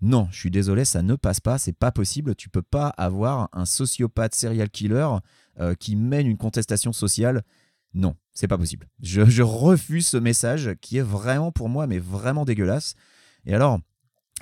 [0.00, 2.34] Non, je suis désolé, ça ne passe pas, c'est pas possible.
[2.34, 5.08] Tu peux pas avoir un sociopathe serial killer
[5.60, 7.42] euh, qui mène une contestation sociale.
[7.94, 8.88] Non, c'est pas possible.
[9.00, 12.94] Je, je refuse ce message qui est vraiment pour moi, mais vraiment dégueulasse.
[13.46, 13.78] Et alors,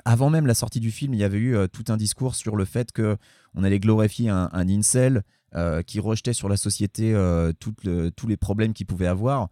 [0.04, 2.56] avant même la sortie du film, il y avait eu euh, tout un discours sur
[2.56, 3.16] le fait que
[3.54, 5.22] on allait glorifier un, un incel
[5.54, 9.50] euh, qui rejetait sur la société euh, tous les problèmes qu'il pouvait avoir.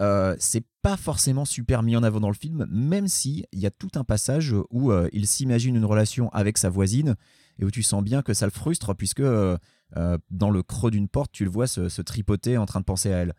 [0.00, 3.66] Euh, c'est pas forcément super mis en avant dans le film, même si il y
[3.66, 7.16] a tout un passage où il s'imagine une relation avec sa voisine
[7.58, 11.32] et où tu sens bien que ça le frustre puisque dans le creux d'une porte,
[11.32, 13.34] tu le vois se, tripoter en train de penser à elle.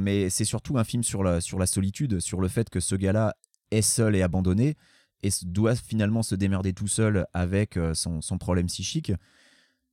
[0.00, 3.34] Mais c'est surtout un film sur la, solitude, sur le fait que ce gars-là
[3.70, 4.76] est seul et abandonné
[5.22, 9.12] et doit finalement se démerder tout seul avec son problème psychique.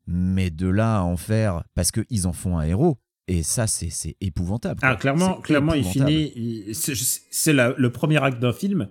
[0.08, 3.90] Mais de là à en faire, parce qu'ils en font un héros, et ça, c'est
[3.90, 4.80] c'est épouvantable.
[4.80, 4.90] quoi.
[4.90, 6.74] Ah, clairement, clairement, il finit.
[6.74, 8.88] c'est- le premier acte d'un film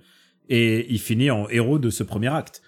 [0.48, 2.60] et il finit en héros de ce premier acte.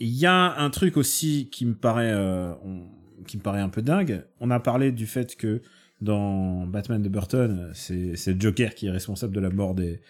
[0.00, 2.88] Il y a un truc aussi qui me paraît, euh, on-
[3.26, 4.24] qui me paraît un peu dingue.
[4.40, 5.60] On a parlé du fait que
[6.00, 10.00] dans Batman de Burton, c'est Joker qui est responsable de la mort des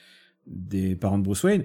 [0.47, 1.65] des parents de Bruce Wayne.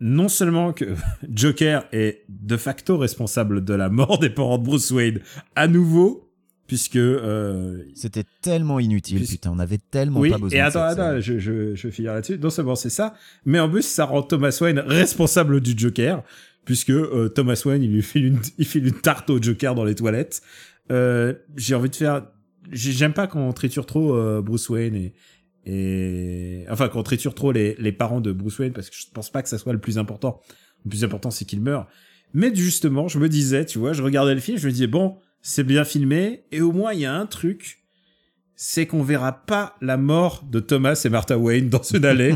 [0.00, 0.84] Non seulement que
[1.34, 5.20] Joker est de facto responsable de la mort des parents de Bruce Wayne
[5.56, 6.30] à nouveau,
[6.66, 10.66] puisque euh, C'était tellement inutile, Puis- putain, on avait tellement oui, pas besoin et de
[10.66, 12.38] attends, cette attends, je, je, je finir là-dessus.
[12.38, 16.22] Non seulement c'est ça, mais en plus, ça rend Thomas Wayne responsable du Joker,
[16.64, 19.84] puisque euh, Thomas Wayne, il lui file une, il file une tarte au Joker dans
[19.84, 20.42] les toilettes.
[20.90, 22.26] Euh, j'ai envie de faire...
[22.70, 25.14] j'ai- J'aime pas quand on triture trop euh, Bruce Wayne et,
[25.64, 26.64] et...
[26.70, 29.30] Enfin, quand on triture trop les, les parents de Bruce Wayne, parce que je pense
[29.30, 30.40] pas que ça soit le plus important.
[30.84, 31.88] Le plus important, c'est qu'il meurt.
[32.34, 35.16] Mais justement, je me disais, tu vois, je regardais le film, je me disais, bon,
[35.42, 37.78] c'est bien filmé, et au moins, il y a un truc
[38.60, 42.34] c'est qu'on verra pas la mort de Thomas et Martha Wayne dans une allée.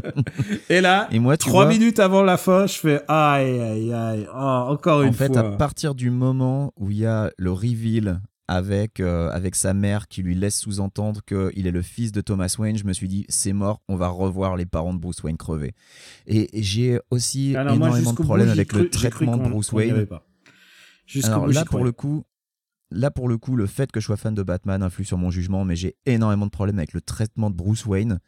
[0.70, 4.26] et là, Et moi, trois vois, minutes avant la fin, je fais aïe aïe aïe.
[4.34, 5.40] Oh, encore en une fait, fois.
[5.40, 10.08] à partir du moment où il y a le reveal avec, euh, avec sa mère
[10.08, 13.24] qui lui laisse sous-entendre qu'il est le fils de Thomas Wayne, je me suis dit,
[13.28, 15.72] c'est mort, on va revoir les parents de Bruce Wayne crever.
[16.26, 19.48] Et et j'ai aussi Alors moi, énormément de bout, problèmes avec cru- le traitement de
[19.48, 20.06] Bruce Wayne.
[21.24, 22.24] Alors bout, là pour le coup,
[22.90, 25.30] là pour le coup, le fait que je sois fan de Batman influe sur mon
[25.30, 28.18] jugement, mais j'ai énormément de problèmes avec le traitement de Bruce Wayne,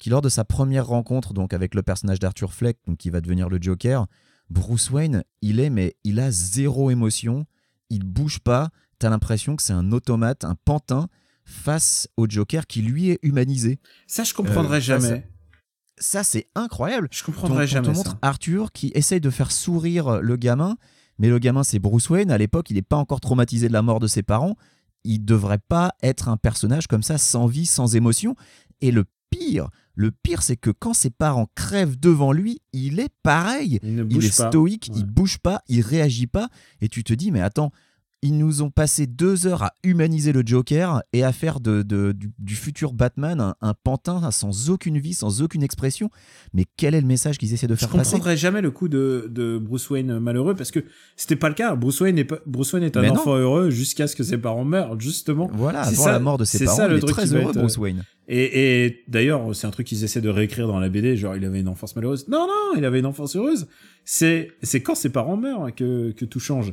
[0.00, 3.20] qui lors de sa première rencontre donc avec le personnage d'Arthur Fleck, donc qui va
[3.20, 4.06] devenir le Joker,
[4.50, 7.46] Bruce Wayne, il est mais il a zéro émotion,
[7.90, 8.70] il bouge pas,
[9.02, 11.08] t'as l'impression que c'est un automate, un pantin
[11.44, 13.80] face au Joker qui lui est humanisé.
[14.06, 15.26] Ça, je comprendrai Euh, ça, jamais.
[15.98, 17.08] Ça c'est incroyable.
[17.10, 17.96] Je On, comprendrai on jamais te ça.
[17.98, 20.76] montre Arthur qui essaye de faire sourire le gamin,
[21.18, 22.30] mais le gamin c'est Bruce Wayne.
[22.30, 24.56] À l'époque, il n'est pas encore traumatisé de la mort de ses parents.
[25.04, 28.36] Il devrait pas être un personnage comme ça, sans vie, sans émotion.
[28.80, 33.12] Et le pire, le pire, c'est que quand ses parents crèvent devant lui, il est
[33.24, 33.80] pareil.
[33.82, 34.48] Il ne Il bouge est pas.
[34.48, 34.98] stoïque, Ouais.
[35.00, 36.48] il bouge pas, il réagit pas.
[36.80, 37.72] Et tu te dis, mais attends,
[38.24, 42.12] ils nous ont passé deux heures à humaniser le Joker et à faire de, de-
[42.12, 46.08] du, du futur Batman un, un pantin sans aucune vie, sans aucune expression.
[46.54, 48.12] Mais quel est le message qu'ils essaient de Je faire passer?
[48.12, 50.80] comprendrai jamais le coup de, de Bruce Wayne malheureux parce que
[51.16, 51.74] c'était pas le cas.
[51.74, 53.14] Bruce Wayne est, pas- Bruce Wayne est un Mais non.
[53.14, 55.50] enfant heureux jusqu'à ce que ses parents meurent, justement.
[55.52, 57.34] Voilà, avant ça- la mort de ses c'est parents, ça, le il est truc très
[57.34, 58.04] heureux, être, Bruce Wayne.
[58.28, 61.44] Et, et d'ailleurs, c'est un truc qu'ils essaient de réécrire dans la BD, genre il
[61.44, 62.28] avait une enfance malheureuse.
[62.28, 63.66] Non, non, il avait une enfance heureuse.
[64.04, 66.72] C'est c'est quand ses parents meurent que, que tout change.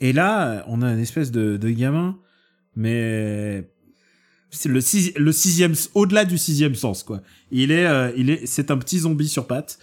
[0.00, 2.18] Et là, on a une espèce de, de gamin,
[2.76, 3.68] mais
[4.50, 7.20] c'est le, six- le sixième, au-delà du sixième sens, quoi.
[7.50, 9.78] Il est, euh, il est, c'est un petit zombie sur pattes.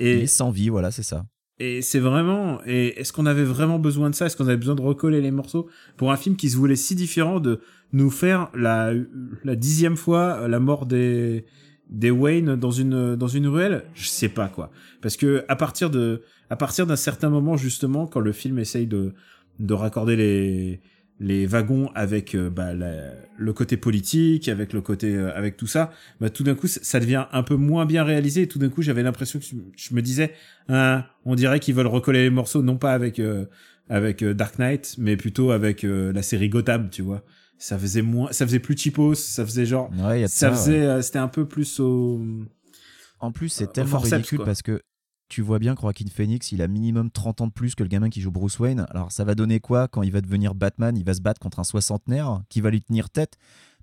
[0.00, 1.24] Il Et, est sans vie, voilà, c'est ça.
[1.58, 2.60] et c'est vraiment.
[2.66, 4.26] Et est-ce qu'on avait vraiment besoin de ça?
[4.26, 6.94] Est-ce qu'on avait besoin de recoller les morceaux pour un film qui se voulait si
[6.94, 7.60] différent de
[7.92, 8.92] nous faire la
[9.44, 11.44] la dixième fois la mort des
[11.90, 13.84] des Wayne dans une dans une ruelle?
[13.94, 14.70] Je sais pas quoi.
[15.02, 18.86] Parce que à partir de à partir d'un certain moment justement, quand le film essaye
[18.86, 19.14] de
[19.58, 20.80] de raccorder les
[21.20, 25.66] les wagons avec euh, bah, la- le côté politique, avec le côté euh, avec tout
[25.66, 25.90] ça,
[26.20, 28.42] bah, tout d'un coup ça devient un peu moins bien réalisé.
[28.42, 29.44] Et tout d'un coup j'avais l'impression que
[29.76, 30.32] je- me disais
[30.68, 33.46] Hein, on dirait qu'ils veulent recoller les morceaux non pas avec euh,
[33.88, 37.24] avec euh, Dark Knight mais plutôt avec euh, la série Gotham tu vois
[37.58, 40.30] ça faisait moins ça faisait plus cheapos ça faisait genre Ouais, il y a de
[40.30, 42.20] ça ça, faisait euh, c'était un peu plus au
[43.20, 44.44] En plus, c'est tellement forceps, ridicule quoi.
[44.46, 44.80] parce que
[45.28, 47.88] tu vois bien que Joaquin Phoenix, il a minimum 30 ans de plus que le
[47.88, 48.86] gamin qui joue Bruce Wayne.
[48.90, 50.96] Alors, ça va donner quoi quand il va devenir Batman?
[50.96, 53.36] Il va se battre contre un soixantenaire qui va lui tenir tête?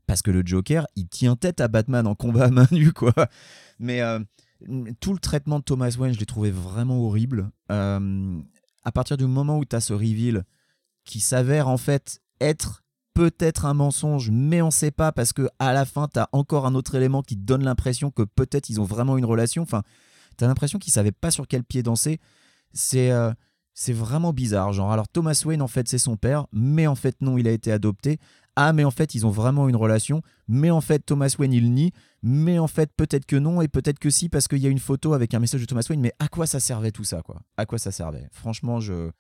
[0.08, 3.14] Parce que le Joker, il tient tête à Batman en combat à main nue, quoi.
[3.80, 4.20] Mais euh,
[5.00, 7.50] tout le traitement de Thomas Wayne, je l'ai trouvé vraiment horrible.
[7.72, 8.40] Euh,
[8.84, 10.44] à partir du moment où tu as ce reveal
[11.04, 15.74] qui s'avère en fait être peut-être un mensonge, mais on sait pas parce que à
[15.74, 18.82] la fin, tu as encore un autre élément qui te donne l'impression que peut-être ils
[18.82, 19.64] ont vraiment une relation.
[19.64, 19.84] Enfin,
[20.38, 22.20] tu as l'impression qu'ils savaient pas sur quel pied danser.
[22.74, 23.32] C'est euh,
[23.74, 24.74] c'est vraiment bizarre.
[24.74, 27.52] Genre, alors Thomas Wayne, en fait, c'est son père, mais en fait, non, il a
[27.52, 28.20] été adopté.
[28.56, 30.22] Ah, mais en fait, ils ont vraiment une relation.
[30.48, 31.92] Mais en fait, Thomas Wayne, il nie.
[32.24, 34.80] Mais en fait, peut-être que non, et peut-être que si, parce qu'il y a une
[34.80, 36.00] photo avec un message de Thomas Wayne.
[36.00, 37.42] Mais à quoi ça servait tout ça, quoi?
[37.58, 38.30] À quoi ça servait?
[38.32, 39.12] Franchement, je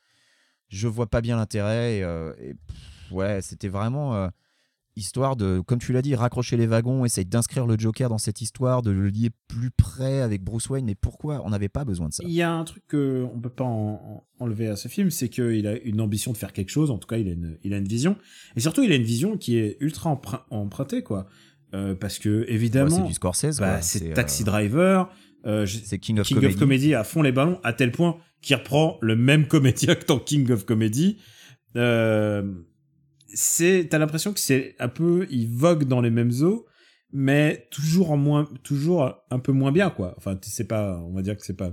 [0.70, 2.02] je vois pas bien l'intérêt.
[2.02, 2.34] Euh,
[3.12, 4.30] ouais, c'était vraiment euh,
[4.96, 8.42] histoire de, comme tu l'as dit, raccrocher les wagons, essayer d'inscrire le Joker dans cette
[8.42, 10.86] histoire, de le lier plus près avec Bruce Wayne.
[10.86, 11.42] Mais pourquoi?
[11.46, 12.24] On n'avait pas besoin de ça.
[12.26, 13.66] Il y a un truc qu'on peut pas
[14.40, 16.92] enlever à ce film, c'est qu'il a une ambition de faire quelque chose.
[16.92, 18.18] En tout cas, il a une, il a une vision.
[18.56, 21.28] Et surtout, il a une vision qui est ultra empruntée, quoi.
[21.74, 25.10] Euh, parce que évidemment, c'est du Scorsese, bah, c'est Taxi Driver,
[25.66, 26.54] c'est King of King Comedy.
[26.54, 30.06] of Comedy à fond les ballons, à tel point qui reprend le même comédien que
[30.06, 31.18] dans King of Comedy.
[31.76, 32.44] Euh,
[33.34, 36.66] c'est, t'as l'impression que c'est un peu, il vogue dans les mêmes eaux,
[37.12, 40.14] mais toujours en moins, toujours un peu moins bien, quoi.
[40.18, 41.72] Enfin, c'est pas, on va dire que c'est pas,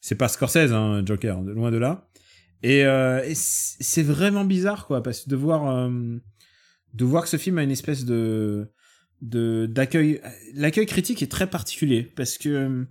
[0.00, 2.08] c'est pas Scorsese, hein, Joker, loin de là.
[2.62, 6.16] Et, euh, c'est vraiment bizarre, quoi, parce que de voir, euh,
[6.94, 8.70] de voir que ce film a une espèce de,
[9.22, 10.20] de d'accueil,
[10.54, 12.86] l'accueil critique est très particulier, parce que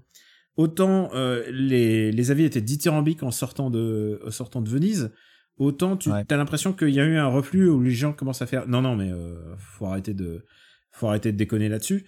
[0.57, 5.11] autant euh, les, les avis étaient dithyrambiques en sortant de, en sortant de Venise,
[5.57, 6.23] autant tu Ouais.
[6.29, 8.81] as l'impression qu'il y a eu un reflux où les gens commencent à faire non
[8.81, 10.45] non mais euh, faut arrêter de
[10.91, 12.05] faut arrêter de déconner là-dessus.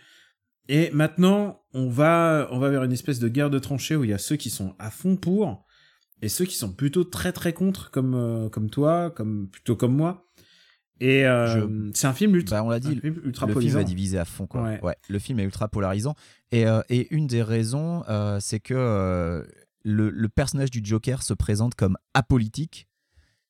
[0.69, 4.09] Et maintenant, on va on va vers une espèce de guerre de tranchées où il
[4.09, 5.65] y a ceux qui sont à fond pour
[6.21, 9.95] et ceux qui sont plutôt très très contre comme euh, comme toi, comme plutôt comme
[9.95, 10.25] moi.
[10.99, 13.83] Et euh, c'est un film ultra Bah, on l'a dit, film ultra le film est
[13.83, 14.63] divisé à fond quoi.
[14.63, 14.81] Ouais.
[14.83, 14.95] Ouais.
[15.09, 16.15] le film est ultra polarisant
[16.51, 18.03] et, euh, et une des raisons
[18.39, 18.73] c'est que
[19.83, 22.86] le, le personnage du Joker se présente comme apolitique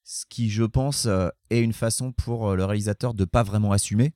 [0.09, 3.73] ce qui je pense euh, est une façon pour euh, le réalisateur de pas vraiment
[3.73, 4.13] assumer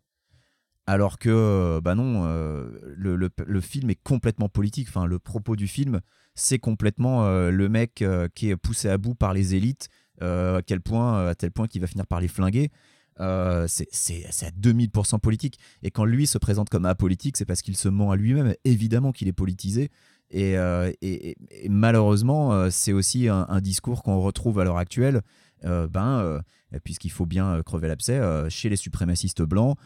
[0.87, 5.67] alors que euh, bah non le, le- film est complètement politique enfin le propos du
[5.67, 5.99] film
[6.33, 9.89] c'est complètement le mec qui est poussé à bout par les élites
[10.21, 12.71] à quel point à tel point qu'il va finir par les flinguer
[13.17, 15.59] c'est à 2000% politique.
[15.83, 18.55] Et quand lui se présente comme apolitique, c'est parce qu'il se ment à lui-même.
[18.63, 19.91] Évidemment qu'il est politisé.
[20.31, 20.53] Et,
[21.01, 21.35] et-
[21.69, 25.21] malheureusement, c'est aussi un discours qu'on retrouve à l'heure actuelle.
[25.65, 26.39] Euh, ben, euh,
[26.83, 28.19] puisqu'il faut bien euh, crever l'abcès,
[28.49, 29.77] chez les suprémacistes blancs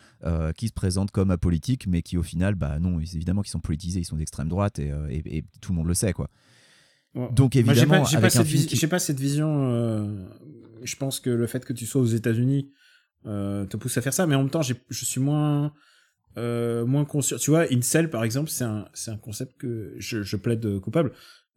[0.55, 3.99] qui se présentent comme apolitiques, mais qui au final, bah non, évidemment qu'ils sont politisés,
[4.01, 6.29] ils sont d'extrême droite et, et- et tout le monde le sait, quoi.
[7.13, 7.29] Ouais.
[7.31, 10.27] Donc j'ai évidemment, pas, j'ai pas qui- pas cette vision.
[10.83, 12.71] je pense que le fait que tu sois aux États-Unis
[13.23, 15.73] te pousse à faire ça, mais en même temps, je suis moins
[16.37, 17.37] euh, moins conscient.
[17.37, 21.13] Tu vois, incel par exemple, c'est un c'est un concept que je, je plaide coupable.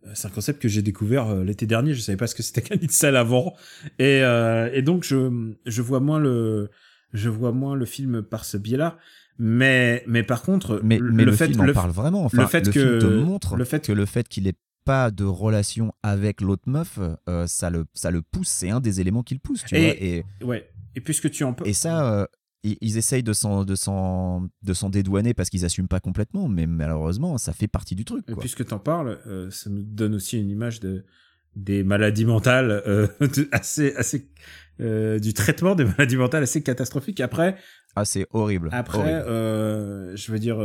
[0.07, 1.95] Euh, C'est un concept que j'ai découvert euh, l'été dernier.
[1.95, 3.55] Je savais pas ce que c'était qu'un incel avant,
[3.99, 6.71] et euh, et donc je je vois moins le
[7.13, 8.99] je vois moins le film par ce biais-là.
[9.39, 12.25] Mais mais par contre, mais, mais le, fait film en le, parle vraiment.
[12.25, 15.11] Enfin, le fait film que- te montre le fait que le fait qu'il ait pas
[15.11, 18.49] de relation avec l'autre meuf, euh, ça le ça le pousse.
[18.49, 19.95] C'est un des éléments qui le pousse, tu Et- vois.
[20.01, 20.71] Et, ouais.
[20.97, 22.27] Et puisque tu en peux et ça, euh,
[22.65, 26.67] ils, essayent de s'en de s'en de s'en dédouaner parce qu'ils assument pas complètement, mais
[26.67, 28.25] malheureusement, ça fait partie du truc.
[28.29, 28.41] Et Quoi.
[28.41, 31.05] puisque t'en parles, euh, ça nous donne aussi une image de
[31.57, 34.29] des maladies mentales euh, de- assez assez
[34.81, 37.21] euh, du traitement des maladies mentales assez catastrophique.
[37.21, 37.57] Après,
[37.97, 38.69] Ah, c'est horrible.
[38.73, 40.17] après, horrible.
[40.17, 40.59] je veux dire.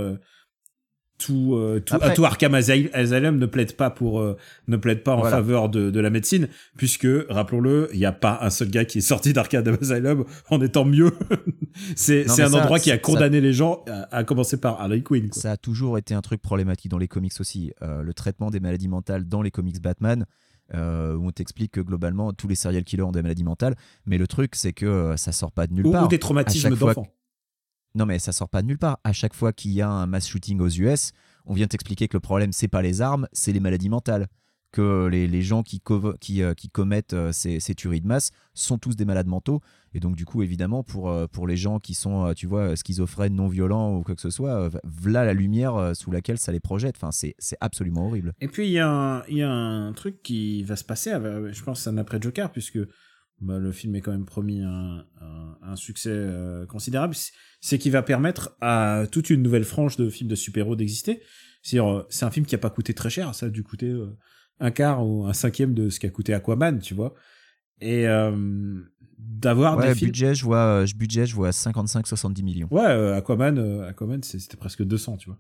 [1.26, 4.36] Tout, euh, tout, Après- tout Arkham Asy- Asylum ne plaide pas pour euh,
[4.68, 5.38] ne plaide pas en Voilà.
[5.38, 8.98] faveur de, de la médecine puisque rappelons-le il n'y a pas un seul gars qui
[8.98, 11.12] est sorti d'Arkham Asylum en étant mieux
[11.96, 15.02] c'est un ça, endroit qui a ça- condamné les gens à, à commencer par Harley
[15.02, 15.42] Quinn quoi.
[15.42, 17.72] Ça a toujours été un truc problématique dans les comics aussi.
[17.82, 20.26] Euh, le traitement des maladies mentales dans les comics Batman,
[20.74, 24.18] euh, où on t'explique que globalement tous les serial killers ont des maladies mentales, mais
[24.18, 26.06] le truc c'est que euh, ça sort pas de nulle part.
[26.06, 27.08] ou des traumatismes d'enfants
[27.96, 29.00] Non, mais ça sort pas de nulle part.
[29.04, 31.12] À chaque fois qu'il y a un mass shooting aux US,
[31.46, 34.28] on vient t'expliquer que le problème, c'est pas les armes, c'est les maladies mentales.
[34.72, 38.96] Que les, les gens qui, euh, commettent euh, ces, ces tueries de masse sont tous
[38.96, 39.62] des malades mentaux.
[39.94, 43.36] Et donc, du coup, évidemment, pour, euh, pour les gens qui sont, tu vois, schizophrènes,
[43.36, 46.96] non violents ou quoi que ce soit, voilà la lumière sous laquelle ça les projette.
[46.98, 48.34] Enfin, c'est absolument horrible.
[48.42, 51.12] Et puis il y, a un- il y a un truc qui va se passer,
[51.52, 52.80] je pense, un après Joker, puisque
[53.44, 57.16] bah, le film est quand même promis un, un, un succès euh, considérable,
[57.62, 61.22] c'est- qu'il va permettre à toute une nouvelle frange de films de super-héros d'exister.
[61.74, 64.08] Euh, c'est un film qui a pas coûté très cher, ça a dû coûter euh,
[64.60, 67.14] un quart ou un cinquième de ce qu'a coûté Aquaman, tu vois.
[67.82, 68.06] Et
[69.18, 70.12] d'avoir Ouais, des films...
[70.12, 72.68] budget, je vois, je- budget, je vois 55-70 millions.
[72.72, 75.40] Ouais, Aquaman, Aquaman, c'était presque 200, tu vois.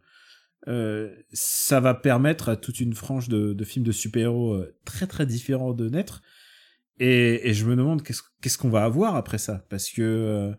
[1.34, 5.74] Ça va permettre à toute une frange de, de films de super-héros très très différents
[5.74, 6.22] de naître.
[7.00, 10.54] Et, et je me demande qu'est-ce qu'on va avoir après ça, parce que euh,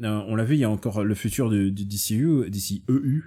[0.00, 3.22] on l'a vu, il y a encore le futur du, du DCU, DCEU,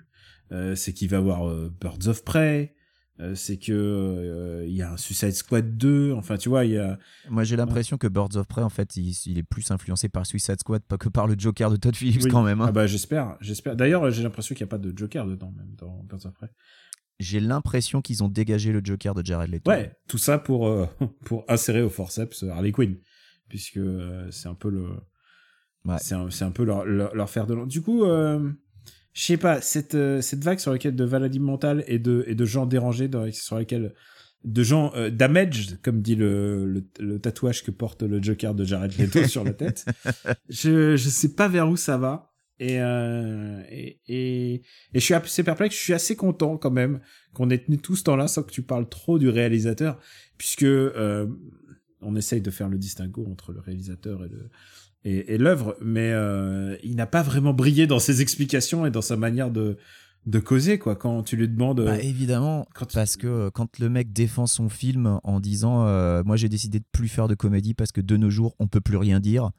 [0.52, 2.76] euh, c'est qu'il va avoir euh, Birds of Prey,
[3.22, 6.72] euh, c'est que euh, il y a un Suicide Squad 2, enfin tu vois, il
[6.72, 9.72] y a Moi, j'ai l'impression que Birds of Prey, en fait, il, il est plus
[9.72, 12.30] influencé par Suicide Squad, pas que par le Joker de Todd Phillips Oui.
[12.32, 12.60] quand même.
[12.60, 12.66] hein.
[12.68, 13.78] Ah bah j'espère, j'espère.
[13.78, 16.50] D'ailleurs, j'ai l'impression qu'il n'y a pas de Joker dedans même dans Birds of Prey.
[17.20, 19.72] J'ai l'impression qu'ils ont dégagé le Joker de Jared Leto.
[19.72, 20.86] Ouais, tout ça pour euh,
[21.26, 22.97] pour insérer au forceps Harley Quinn,
[23.49, 24.88] puisque euh, c'est un peu le,
[25.86, 25.97] Ouais.
[25.99, 28.51] c'est un, un peu leur, leur, leur faire de l'an- Du coup, euh,
[29.13, 32.34] je sais pas cette euh, cette vague sur laquelle de maladie mentale et de et
[32.36, 33.93] de gens dérangés dans, sur lesquels
[34.43, 38.63] de gens euh, damaged, comme dit le, le le tatouage que porte le Joker de
[38.66, 39.86] Jared Leto sur la tête.
[40.49, 42.32] Je je sais pas vers où ça va.
[42.60, 44.62] Et, euh, et, et, et
[44.93, 47.01] je suis assez perplexe, je suis assez content quand même
[47.34, 49.99] qu'on ait tenu tout ce temps-là sans que tu parles trop du réalisateur,
[50.38, 51.28] puisque euh,
[52.01, 54.49] on essaye de faire le distinguo entre le réalisateur et le
[55.08, 59.01] et, et l'œuvre, mais euh, il n'a pas vraiment brillé dans ses explications et dans
[59.03, 59.78] sa manière de
[60.26, 60.95] de causer quoi.
[60.95, 64.70] Quand tu lui demandes, Bah, évidemment, quand tu- parce que quand le mec défend son
[64.70, 65.84] film en disant
[66.24, 68.82] Moi j'ai décidé de plus faire de comédie parce que de nos jours on peut
[68.82, 69.51] plus rien dire.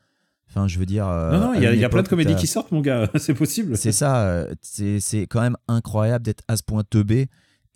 [0.49, 1.07] Enfin, je veux dire.
[1.09, 3.11] euh, non non, il y a, y a plein de comédies qui sortent, mon gars,
[3.17, 3.77] c'est possible.
[3.77, 7.29] C'est ça, euh, c'est c'est quand même incroyable d'être à ce point teubé.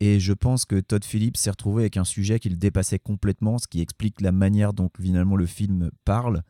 [0.02, 3.58] Et je pense que Todd Phillips s'est retrouvé avec un sujet qui le dépassait complètement,
[3.58, 6.42] ce qui explique la manière dont finalement le film parle.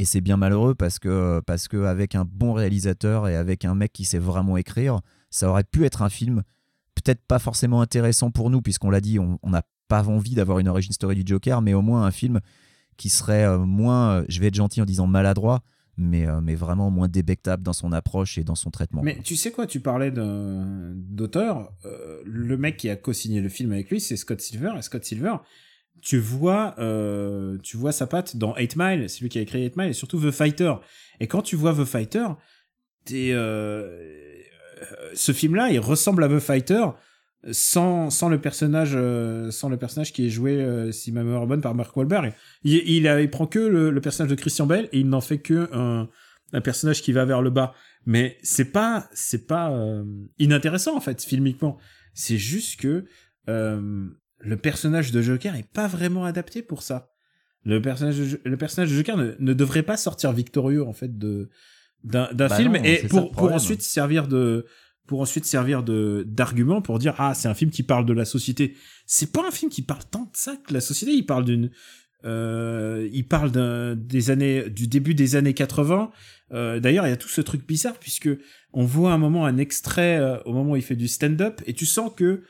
[0.00, 3.76] Et c'est bien malheureux parce que, parce que avec un bon réalisateur et avec un
[3.76, 5.00] mec qui sait vraiment écrire,
[5.30, 6.42] ça aurait pu être un film
[6.96, 10.68] peut-être pas forcément intéressant pour nous, puisqu'on l'a dit, on n'a pas envie d'avoir une
[10.68, 12.40] origin story du Joker, mais au moins un film
[12.96, 15.62] qui serait euh, moins, euh, je vais être gentil en disant maladroit,
[15.96, 19.02] mais, euh, mais vraiment moins débectable dans son approche et dans son traitement.
[19.02, 21.72] Mais tu sais quoi, tu parlais d'auteur.
[22.24, 24.72] le mec qui a co-signé le film avec lui, c'est Scott Silver.
[24.78, 25.36] Et Scott Silver,
[26.00, 26.74] tu vois,
[27.62, 29.94] tu vois sa patte dans 8 Mile, c'est lui qui a écrit 8 Mile, et
[29.94, 30.74] surtout The Fighter.
[31.20, 32.26] Et quand tu vois The Fighter,
[35.14, 36.86] ce film-là, il ressemble à The Fighter
[37.50, 41.42] sans, sans le personnage, euh, sans le personnage qui est joué, euh, si ma mémoire
[41.42, 42.32] est bonne, par Mark Wahlberg.
[42.62, 45.20] Il, il, a- il prend que le, le personnage de Christian Bale et il n'en
[45.20, 46.08] fait que un,
[46.52, 47.74] un personnage qui va vers le bas.
[48.06, 50.04] Mais c'est pas, c'est pas euh,
[50.38, 51.78] inintéressant en fait, filmiquement.
[52.14, 53.06] C'est juste que
[53.48, 54.06] euh,
[54.38, 57.08] le personnage de Joker est pas vraiment adapté pour ça.
[57.64, 61.16] Le personnage, de, le personnage de Joker ne, ne devrait pas sortir victorieux en fait
[61.16, 61.48] de
[62.04, 64.66] d'un Bah film non, et pour pour ensuite servir de
[65.06, 68.24] pour ensuite servir de d'argument pour dire ah c'est un film qui parle de la
[68.24, 68.76] société.
[69.06, 71.12] C'est pas un film qui parle tant de ça que la société.
[71.12, 71.70] Il parle d'une
[72.24, 76.10] euh, il parle d'un des années du début des années 80.
[76.52, 78.28] Euh, D'ailleurs, il y a tout ce truc bizarre puisque
[78.72, 81.72] on voit un moment un extrait euh, au moment où il fait du stand-up et
[81.74, 82.42] tu sens que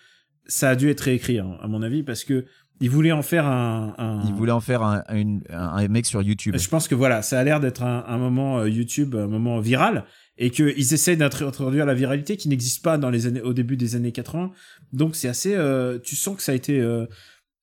[0.46, 2.44] ça a dû être réécrit hein, à mon avis parce que
[2.80, 6.04] il voulait en faire un, un- Il voulait en faire un, une- un- un mec
[6.04, 6.56] sur YouTube.
[6.58, 9.60] je pense que voilà, ça a l'air d'être un, un moment euh, YouTube, un moment
[9.60, 10.04] viral,
[10.38, 13.96] et qu'ils essaient d'introduire la viralité qui n'existe pas dans les années, au début des
[13.96, 14.50] années 80.
[14.92, 17.06] Donc c'est assez, euh, tu sens que ça a été euh,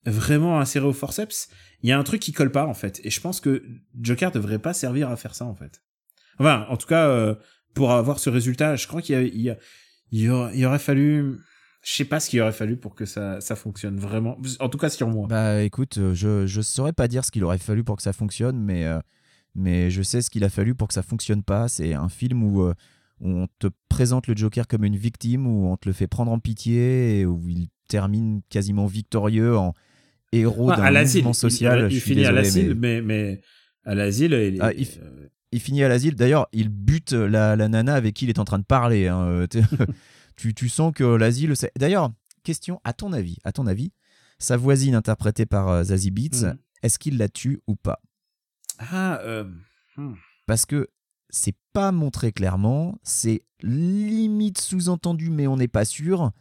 [0.06, 1.50] vraiment inséré au forceps.
[1.82, 3.64] Il y a un truc qui colle pas en fait, et je pense que
[4.00, 5.82] Joker devrait pas servir à faire ça en fait.
[6.38, 7.36] Enfin, en tout cas, euh,
[7.74, 9.58] pour avoir ce résultat, je crois qu'il y, a-
[10.12, 11.38] il aurait, fallu,
[11.84, 14.38] je sais pas ce qu'il aurait fallu pour que ça, ça fonctionne vraiment.
[14.60, 15.28] En tout cas sur moi.
[15.28, 18.60] Bah écoute, je je saurais pas dire ce qu'il aurait fallu pour que ça fonctionne,
[18.60, 18.86] mais
[19.56, 21.68] mais je sais ce qu'il a fallu pour que ça fonctionne pas.
[21.68, 22.74] C'est un film où, euh,
[23.20, 26.32] où on te présente le Joker comme une victime, où on te le fait prendre
[26.32, 29.74] en pitié, et où il termine quasiment victorieux en
[30.32, 31.86] héros Ah, d'un mouvement social.
[31.86, 33.02] il, je il finit à l'asile, mais mais...
[33.02, 33.42] mais
[33.84, 36.14] à l'asile, il, Ah, il euh, il finit à l'asile.
[36.16, 39.08] D'ailleurs, il bute la, la nana avec qui il est en train de parler.
[39.08, 39.22] hein.
[39.24, 39.48] Euh,
[40.36, 41.54] tu, tu sens que l'asile.
[41.78, 42.12] D'ailleurs,
[42.44, 43.92] question à ton avis, à ton avis,
[44.38, 46.58] sa voisine interprétée par euh, Zazie Beats, Mhm.
[46.84, 48.00] est-ce qu'il la tue ou pas?
[48.80, 49.44] Ah, euh,
[49.98, 50.14] hmm.
[50.48, 50.88] parce que
[51.30, 56.32] c'est pas montré clairement, c'est limite sous-entendu, mais on n'est pas sûr.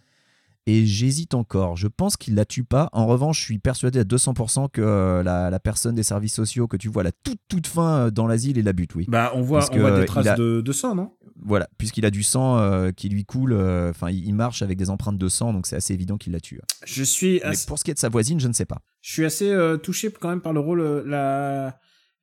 [0.67, 1.77] Et j'hésite encore.
[1.79, 2.91] Je pense qu'il la tue pas.
[2.93, 6.69] En revanche, je suis persuadé à 200% que euh, la, la personne des services sociaux
[6.69, 9.07] que tu vois à la toute toute fin euh, dans l'asile est la bute, oui.
[9.09, 11.15] Bah, on voit, on voit des il traces a- de, de sang, non?
[11.41, 13.55] Voilà, puisqu'il a du sang euh, qui lui coule.
[13.55, 16.35] euh, Enfin, il il marche avec des empreintes de sang, donc c'est assez évident qu'il
[16.35, 16.61] la tue.
[16.85, 18.83] Je suis Mais pour ce qui est de sa voisine, je ne sais pas.
[19.01, 21.79] je suis assez euh, touché quand même par le rôle, la,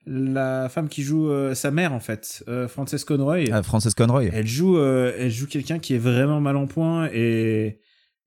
[0.05, 3.45] la femme qui joue euh, sa mère, en fait, euh, Frances Conroy.
[3.51, 4.25] Ah, Frances Conroy.
[4.31, 7.79] Elle joue, euh, elle joue quelqu'un qui est vraiment mal en point et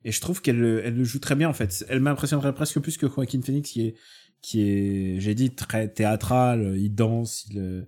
[0.05, 1.85] et je trouve qu'elle le- elle le joue très bien en fait.
[1.89, 3.95] Elle m'impressionnerait presque plus que Joaquin Phoenix qui est
[4.41, 6.75] qui est, j'ai dit très théâtral.
[6.77, 7.83] Il danse, il euh,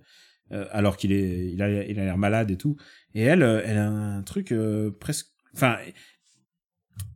[0.51, 2.75] euh, alors qu'il est, il a il a l'air malade et tout.
[3.15, 5.77] Et elle, euh, elle a un truc euh, presque, enfin.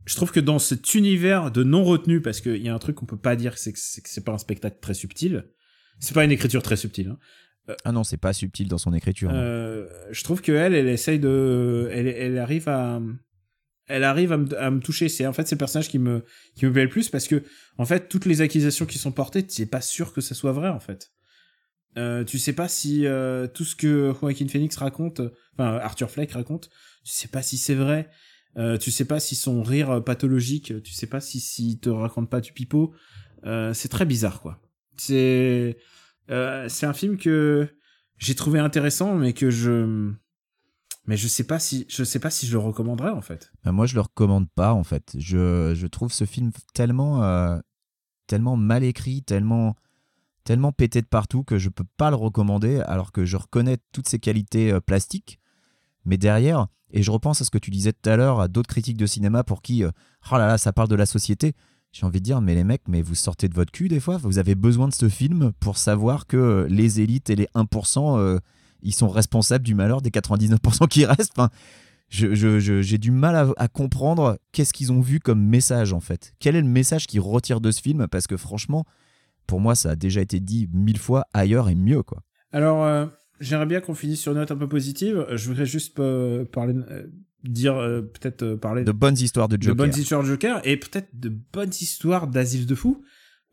[0.04, 2.96] Je trouve que dans cet univers de non retenu, parce qu'il y a un truc
[2.96, 5.44] qu'on peut pas dire, c'est que c'est pas un spectacle très subtil.
[5.98, 7.16] C'est pas une écriture très subtile.
[7.68, 7.74] Hein.
[7.84, 9.30] Ah non, c'est pas subtil dans son écriture.
[9.32, 13.00] Euh, je trouve que elle, elle essaye de, elle, elle arrive à,
[13.88, 15.08] elle arrive à me, à me toucher.
[15.08, 16.24] C'est en fait c'est le personnage qui me,
[16.54, 17.42] qui me plaît le plus parce que
[17.78, 20.52] en fait toutes les accusations qui sont portées, tu n'es pas sûr que ça soit
[20.52, 21.10] vrai en fait.
[21.98, 25.20] Euh, tu sais pas si euh, tout ce que Joaquin Phoenix raconte,
[25.54, 26.68] enfin Arthur Fleck raconte,
[27.04, 28.08] tu sais pas si c'est vrai.
[28.58, 32.30] Euh, tu sais pas si son rire pathologique, tu sais pas si s'il te raconte
[32.30, 32.94] pas du pipeau.
[33.44, 34.60] Euh, c'est très bizarre quoi.
[34.98, 35.78] C'est
[36.30, 37.68] euh, c'est un film que
[38.18, 40.12] j'ai trouvé intéressant, mais que je
[41.06, 43.52] mais je sais pas si je sais pas si je le recommanderais en fait.
[43.64, 45.14] Ben, moi, je le recommande pas en fait.
[45.18, 47.58] Je, je trouve ce film tellement, euh,
[48.26, 49.76] tellement mal écrit, tellement,
[50.44, 52.80] tellement pété de partout que je peux pas le recommander.
[52.80, 55.38] Alors que je reconnais toutes ses qualités euh, plastiques,
[56.04, 58.68] mais derrière, et je repense à ce que tu disais tout à l'heure à d'autres
[58.68, 59.90] critiques de cinéma pour qui, euh,
[60.32, 61.54] oh là là, ça parle de la société.
[61.98, 64.18] J'ai envie de dire, mais les mecs, mais vous sortez de votre cul des fois.
[64.18, 68.18] Vous avez besoin de ce film pour savoir que euh, les élites et les 1%,
[68.18, 68.38] euh,
[68.82, 71.32] ils sont responsables du malheur des 99% qui restent.
[71.38, 71.48] Enfin,
[72.10, 76.34] j'ai du mal à, comprendre qu'est-ce qu'ils ont vu comme message en fait.
[76.38, 78.06] Quel est le message qu'ils retirent de ce film?
[78.08, 78.84] Parce que franchement,
[79.46, 82.22] pour moi, ça a déjà été dit mille fois ailleurs et mieux quoi.
[82.52, 83.06] Alors euh,
[83.40, 85.26] j'aimerais bien qu'on finisse sur une note un peu positive.
[85.32, 85.96] Je voudrais juste
[86.52, 86.74] parler,
[87.48, 89.76] dire euh, peut-être euh, parler De bonnes histoires de de Joker.
[89.76, 93.02] bonnes histoires de Joker et peut-être de bonnes histoires d'asile de fou.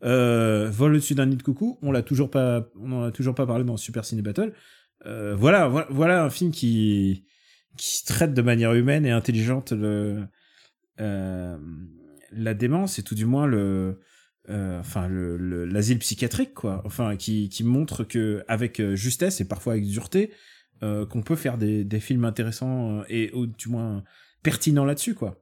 [0.04, 3.34] Euh, Vol au-dessus d'un nid de coucou, on l'a toujours pas, on en a toujours
[3.34, 4.52] pas parlé dans Super Ciné Battle.
[5.04, 7.24] Voilà, voilà, voilà un film qui
[7.76, 10.26] qui traite de manière humaine et intelligente le
[10.98, 14.00] la démence et tout du moins le
[14.48, 16.82] enfin le le- l'asile psychiatrique quoi.
[16.84, 20.30] Enfin qui qui montre que avec justesse et parfois avec dureté
[20.84, 24.04] euh, qu'on peut faire des des films intéressants euh, et ou du moins
[24.42, 25.40] pertinents là-dessus quoi.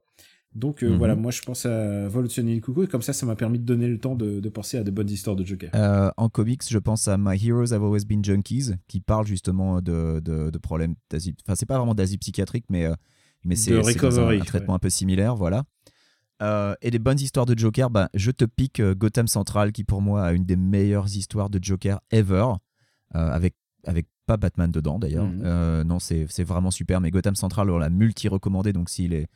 [0.55, 0.97] Donc euh, Mhm.
[0.97, 3.25] voilà, moi je pense à Vol au-dessus d'un nid de coucou et comme ça ça
[3.25, 5.71] m'a permis de donner le temps de, de penser à de bonnes histoires de Joker.
[5.73, 9.81] Euh, en comics, je pense à My Heroes Have Always Been Junkies, qui parle justement
[9.81, 11.33] de, de, de problèmes d'asile.
[11.43, 12.87] Enfin, c'est pas vraiment d'asile psychiatrique, mais,
[13.43, 14.75] mais c'est un, traitement ouais.
[14.75, 15.63] un peu similaire, voilà.
[16.43, 20.01] Euh, et des bonnes histoires de Joker, bah, je te pique Gotham Central, qui pour
[20.03, 22.45] moi a une des meilleures histoires de Joker ever,
[23.11, 23.55] avec,
[23.85, 25.25] avec pas Batman dedans d'ailleurs.
[25.25, 25.41] Mhm.
[25.43, 29.27] Euh, non, c'est vraiment super, mais Gotham Central, on l'a multi-recommandé, donc s'il est.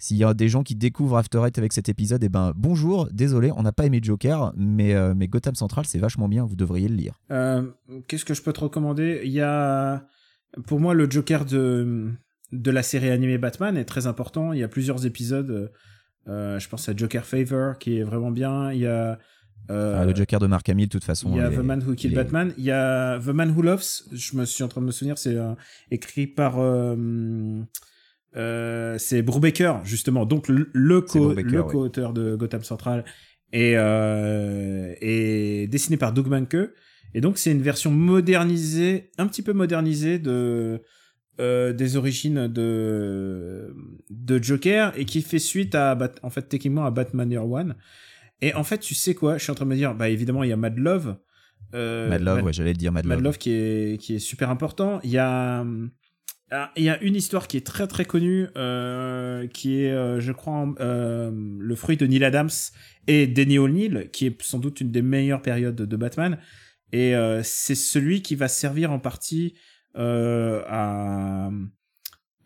[0.00, 3.08] S'il y a des gens qui découvrent After Eight avec cet épisode, eh ben bonjour,
[3.10, 6.54] désolé, on n'a pas aimé Joker, mais, euh, mais Gotham Central c'est vachement bien, vous
[6.54, 7.20] devriez le lire.
[7.32, 7.68] Euh,
[8.06, 9.22] Qu'est-ce que je peux te recommander?
[9.24, 10.06] Il y a,
[10.68, 12.12] pour moi, le Joker de
[12.52, 14.52] de la série animée Batman est très important.
[14.52, 15.72] Il y a plusieurs épisodes.
[16.26, 18.72] je pense à Joker Favor qui est vraiment bien.
[18.72, 19.18] Il y a
[19.70, 21.30] euh, Ah, le Joker de Mark Hamill, de toute façon.
[21.32, 22.52] il y a The Man Who Killed Batman.
[22.58, 24.04] Il y a The Man Who Loves.
[24.12, 25.18] Je me suis en train de me souvenir.
[25.18, 25.52] C'est euh,
[25.90, 26.96] écrit par euh,
[28.36, 30.26] euh, c'est Brubaker justement.
[30.26, 31.62] Donc le, le ouais.
[31.62, 33.04] co-auteur de Gotham Central
[33.52, 36.56] et euh, et dessiné par Doug Manke.
[37.14, 40.82] Et donc c'est une version modernisée, un petit peu modernisée de
[41.40, 43.74] euh, des origines de
[44.10, 47.76] de Joker et qui fait suite à en fait techniquement à Batman Year One.
[48.40, 49.38] Et en fait, tu sais quoi?
[49.38, 51.16] Je suis en train de me dire, bah évidemment, il y a Mad Love.
[51.74, 53.24] Euh, Mad Love, ouais, j'allais le dire Mad, Mad Love.
[53.24, 55.00] Love qui est qui est super important.
[55.02, 55.64] Il y a
[56.50, 60.18] ah, il y a une histoire qui est très très connue euh, qui est euh,
[60.18, 62.48] je crois euh, le fruit de Neil Adams
[63.06, 66.38] et Denny O'Neil qui est sans doute une des meilleures périodes de Batman
[66.90, 69.58] et euh, c'est celui qui va servir en partie
[69.98, 71.50] euh, à,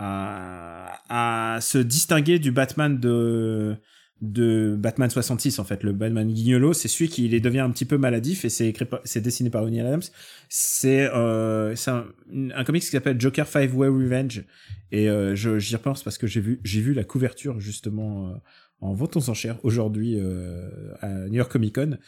[0.00, 3.76] à à se distinguer du Batman de
[4.22, 5.82] de Batman 66 en fait.
[5.82, 8.86] Le Batman guignolo c'est celui qui il devient un petit peu maladif et c'est écrit
[9.04, 10.02] c'est dessiné par Neil Adams.
[10.48, 12.06] C'est euh, c'est un,
[12.54, 14.44] un comics qui s'appelle Joker Five Way Revenge.
[14.92, 18.34] Et euh, je j'y repense parce que j'ai vu j'ai vu la couverture justement euh,
[18.80, 20.68] en vente aux enchères aujourd'hui euh,
[21.00, 21.98] à New York Comic Con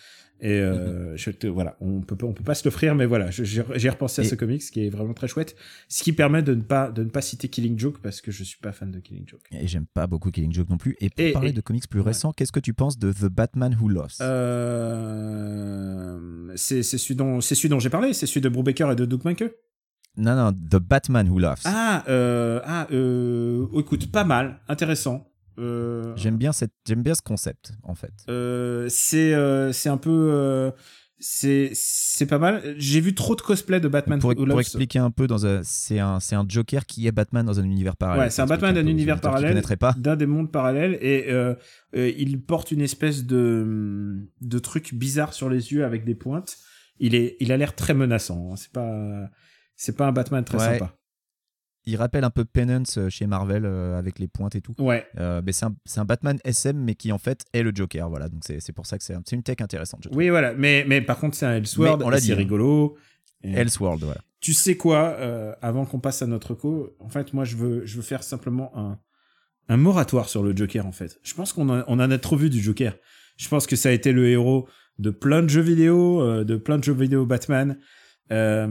[0.47, 3.89] et euh, je te, voilà on peut on peut pas se l'offrir mais voilà j'ai
[3.89, 5.57] repensé à Et- ce comics qui est vraiment très chouette
[5.89, 8.45] ce qui permet de ne pas de ne pas citer Killing Joke parce que je
[8.45, 10.97] suis pas fan de Killing Joke Et j'aime pas beaucoup Killing Joke non plus.
[11.01, 12.07] Et pour Et- parler et- de comics plus ouais.
[12.07, 14.21] récents, qu'est-ce que tu penses de The Batman Who Lost?
[15.05, 18.97] Euh, c'est c'est celui dont c'est celui dont j'ai parlé c'est celui de Brubaker et
[18.97, 19.45] de Doug Manke
[20.17, 21.63] Non, non, The Batman Who Lost.
[21.67, 25.27] Ah, euh, ah, euh, oh, écoute, pas mal, intéressant.
[25.59, 26.73] Euh, J'aime bien, cette...
[26.87, 28.13] j'aime bien ce concept, en fait.
[28.29, 30.73] euh, c'est, euh, c'est un peu,
[31.19, 32.75] c'est, c'est pas mal.
[32.77, 34.19] J'ai vu trop de cosplay de Batman.
[34.19, 35.61] pour, expliquer un peu, dans un...
[35.63, 38.25] c'est un, c'est un Joker qui est Batman dans un univers parallèle.
[38.25, 39.63] Ouais, c'est un Batman d'un univers parallèle.
[39.97, 41.31] d'un des mondes parallèles et
[41.95, 46.57] il porte une espèce de de truc bizarre sur les yeux avec des pointes.
[47.01, 48.53] Il est, il a l'air très menaçant.
[48.53, 48.57] hein.
[48.57, 49.29] C'est pas,
[49.77, 50.79] c'est pas un Batman très Ouais.
[50.79, 50.97] sympa.
[51.87, 54.75] Il rappelle un peu Penance euh, chez Marvel euh, avec les pointes et tout.
[54.79, 55.07] Ouais.
[55.19, 58.09] Euh, mais c'est un, Batman SM, mais qui en fait est le Joker.
[58.09, 60.05] Voilà, donc c'est c'est pour ça que c'est un- c'est une tech intéressante.
[60.05, 60.17] je.
[60.17, 60.55] Oui, voilà.
[60.55, 62.01] Mais, mais par contre, c'est un Elseworld.
[62.01, 62.37] Mais on l'a et C'est dit, hein.
[62.37, 62.97] rigolo.
[63.43, 64.21] Et- Elseworld, voilà.
[64.41, 67.87] Tu sais quoi, euh, avant qu'on passe à notre co, en fait, moi, je veux,
[67.87, 68.99] je veux faire simplement un,
[69.69, 71.19] un moratoire sur le Joker, en fait.
[71.23, 72.95] Je pense qu'on en, on en a trop vu du Joker.
[73.39, 74.69] Je pense que ça a été le héros
[74.99, 77.79] de plein de jeux vidéo, de plein de jeux vidéo Batman.
[78.33, 78.69] Euh,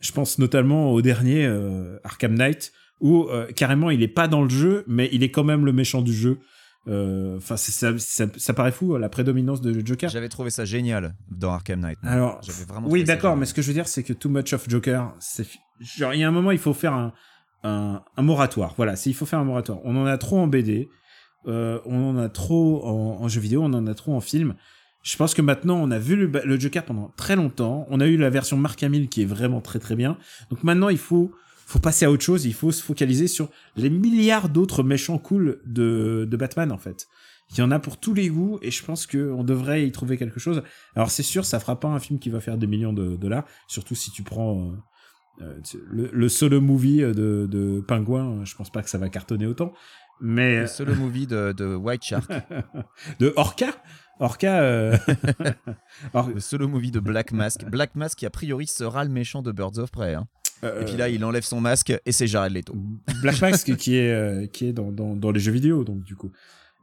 [0.00, 4.42] je pense notamment au dernier euh, Arkham Knight, où euh, carrément il est pas dans
[4.42, 6.38] le jeu, mais il est quand même le méchant du jeu.
[6.88, 10.08] Euh, Enfin, ça, ça, ça paraît fou la prédominance de Joker.
[10.08, 11.98] J'avais trouvé ça génial dans Arkham Knight.
[12.02, 14.68] Alors, vraiment oui, d'accord, mais ce que je veux dire, c'est que too much of
[14.68, 15.46] Joker, c'est
[15.80, 17.12] genre il y a un moment, il faut faire un
[17.64, 18.74] un, un moratoire.
[18.76, 19.80] Voilà, il faut faire un moratoire.
[19.84, 20.88] On en a trop en BD,
[21.48, 24.54] euh, on en a trop en, en jeux vidéo, on en a trop en film.
[25.06, 27.86] Je pense que maintenant, on a vu le, le Joker pendant très longtemps.
[27.90, 30.18] On a eu la version Mark Hamill qui est vraiment très très bien.
[30.50, 31.32] Donc maintenant, il faut
[31.64, 32.44] faut passer à autre chose.
[32.44, 37.06] Il faut se focaliser sur les milliards d'autres méchants cool de de Batman en fait.
[37.52, 39.92] Il y en a pour tous les goûts et je pense que on devrait y
[39.92, 40.64] trouver quelque chose.
[40.96, 43.44] Alors c'est sûr, ça fera pas un film qui va faire des millions de dollars,
[43.68, 44.72] surtout si tu prends
[45.40, 48.44] euh, euh, le solo movie de, de Pingouin.
[48.44, 49.72] Je pense pas que ça va cartonner autant,
[50.20, 52.32] mais Le solo movie de, de White Shark,
[53.20, 53.74] de Orca,
[54.20, 54.60] Orca.
[54.62, 54.96] euh,
[56.14, 57.64] Or- le solo movie de Black Mask.
[57.66, 60.14] Black Mask qui a priori sera le méchant de Birds of Prey.
[60.14, 60.26] hein.
[60.64, 62.74] euh, Et puis là, il enlève son masque et c'est Jared Leto.
[63.22, 66.16] Black Mask qui est euh, qui est dans, dans dans les jeux vidéo donc du
[66.16, 66.32] coup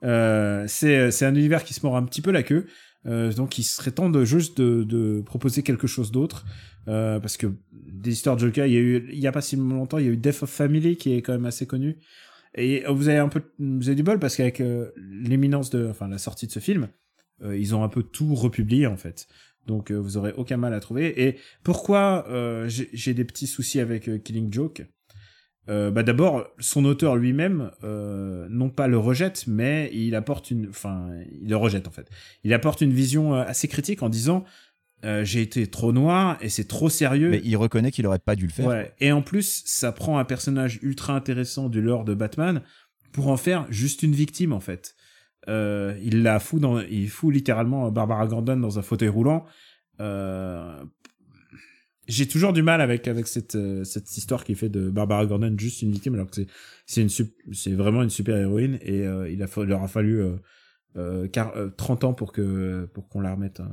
[0.04, 2.66] euh, c'est un univers qui se mord un petit peu la queue
[3.06, 6.46] euh, donc il serait temps de juste de, de proposer quelque chose d'autre
[6.88, 9.42] euh, parce que des histoires de Joker il y a eu il y a pas
[9.42, 11.98] si longtemps il y a eu Death of Family qui est quand même assez connu
[12.56, 16.08] et vous avez un peu vous avez du bol parce qu'avec euh, l'éminence de enfin
[16.10, 16.90] la sortie de ce film
[17.44, 19.28] ils ont un peu tout republié en fait
[19.68, 23.80] donc euh, vous aurez aucun mal à trouver et pourquoi euh, j'ai des petits soucis
[23.80, 24.86] avec euh, Killing Joke?
[25.70, 30.68] Euh, bah d'abord son auteur lui-même euh, non pas le rejette mais il apporte une
[30.68, 31.10] enfin
[31.42, 32.10] il le rejette en fait
[32.44, 34.44] il apporte une vision euh, assez critique en disant
[35.06, 38.36] euh, j'ai été trop noir et c'est trop sérieux Mais il reconnaît qu'il aurait pas
[38.36, 38.68] dû le faire.
[38.68, 38.94] Ouais.
[39.02, 42.62] Et en plus, ça prend un personnage ultra intéressant du lore de Batman
[43.12, 44.96] pour en faire juste une victime en fait.
[45.50, 49.46] Euh, il la fout dans, il fout littéralement Barbara Gordon dans un fauteuil roulant.
[50.00, 50.84] Euh,
[52.08, 55.56] j'ai toujours du mal avec avec cette euh, cette histoire qui fait de Barbara Gordon
[55.58, 56.48] juste une victime alors que c'est
[56.86, 60.22] c'est une c'est vraiment une super héroïne et euh, il a il leur a fallu
[60.22, 60.36] euh,
[60.98, 63.72] euh, car, euh, 30 ans pour que pour qu'on la remette hein.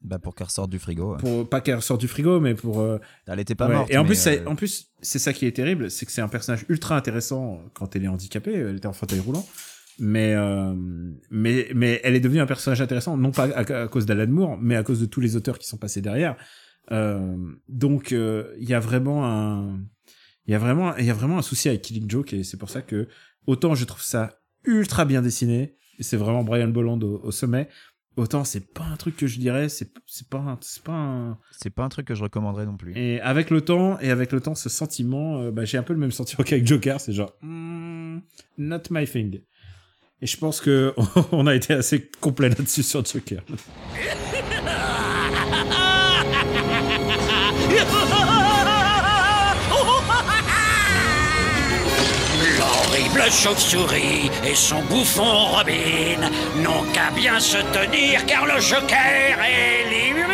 [0.00, 1.14] Bah, pour qu'elle ressorte du frigo.
[1.14, 1.18] ouais.
[1.18, 3.90] pour pas qu'elle ressorte du frigo mais pour euh, Elle était pas Ouais, morte.
[3.90, 6.28] Et en plus, euh, en plus, c'est ça qui est terrible, c'est que c'est un
[6.28, 9.44] personnage ultra intéressant quand elle est handicapée, elle était en fauteuil roulant.
[10.00, 10.74] Mais, euh,
[11.30, 14.56] mais, mais elle est devenue un personnage intéressant, non pas à, à cause d'Alan Moore,
[14.60, 16.36] mais à cause de tous les auteurs qui sont passés derrière.
[16.92, 17.36] Euh,
[17.68, 19.80] donc, euh, il y a vraiment un,
[20.46, 22.56] il y a vraiment, il y a vraiment un souci avec Killing Joke et c'est
[22.56, 23.08] pour ça que
[23.46, 27.68] autant je trouve ça ultra bien dessiné, et c'est vraiment Brian Bolland au, au sommet,
[28.16, 31.38] autant c'est pas un truc que je dirais, c'est, c'est pas, un- c'est pas un,
[31.50, 32.92] c'est pas un truc que je recommanderais non plus.
[32.96, 35.98] et avec le temps, et avec le temps, ce sentiment, bah, j'ai un peu le
[35.98, 38.18] même sentiment qu'avec Joker, c'est genre, hmm,
[38.58, 39.40] not my thing.
[40.20, 40.94] Et je pense que
[41.32, 43.42] on a été assez complet là-dessus sur Joker.
[52.58, 56.30] L'horrible chauve-souris et son bouffon Robin
[56.62, 60.28] n'ont qu'à bien se tenir car le Joker est libre.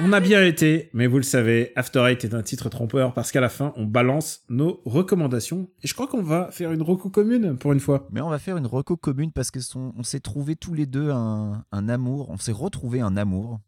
[0.00, 3.32] On a bien été, mais vous le savez, After Eight est un titre trompeur parce
[3.32, 5.68] qu'à la fin, on balance nos recommandations.
[5.82, 8.06] Et je crois qu'on va faire une reco commune pour une fois.
[8.12, 11.10] Mais on va faire une reco commune parce que on s'est trouvé tous les deux
[11.10, 13.58] un, amour, on s'est retrouvé un amour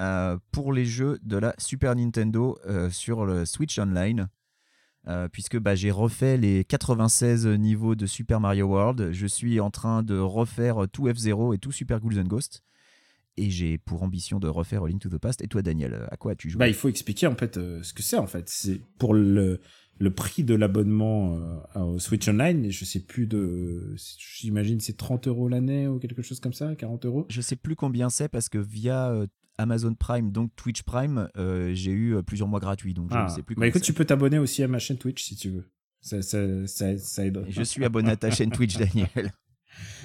[0.00, 4.26] euh, pour les jeux de la Super Nintendo euh, sur le Switch Online.
[5.06, 9.70] Euh, puisque bah, j'ai refait les 96 niveaux de Super Mario World, je suis en
[9.70, 12.26] train de refaire tout F-Zero et tout Super Ghouls and
[13.36, 15.42] et j'ai pour ambition de refaire A Link to the Past.
[15.42, 16.58] Et toi, Daniel, à quoi as-tu joué?
[16.58, 18.48] Bah, il faut expliquer en fait euh, ce que c'est en fait.
[18.48, 19.60] C'est pour le
[19.98, 21.38] le prix de l'abonnement
[21.74, 22.70] euh, au Switch Online.
[22.70, 27.06] Je sais plus de, j'imagine c'est 30 euros l'année ou quelque chose comme ça, 40
[27.06, 27.26] euros.
[27.30, 29.26] Je sais plus combien c'est parce que via euh,
[29.56, 33.24] Amazon Prime, donc Twitch Prime, euh, j'ai eu euh, plusieurs mois gratuits, donc je Ah.
[33.24, 33.54] ne sais plus.
[33.56, 35.64] Bah écoute, tu peux t'abonner aussi à ma chaîne Twitch si tu veux.
[36.02, 37.42] Ça, ça, ça, ça aide.
[37.48, 39.32] Je suis abonné à ta chaîne Twitch, Daniel.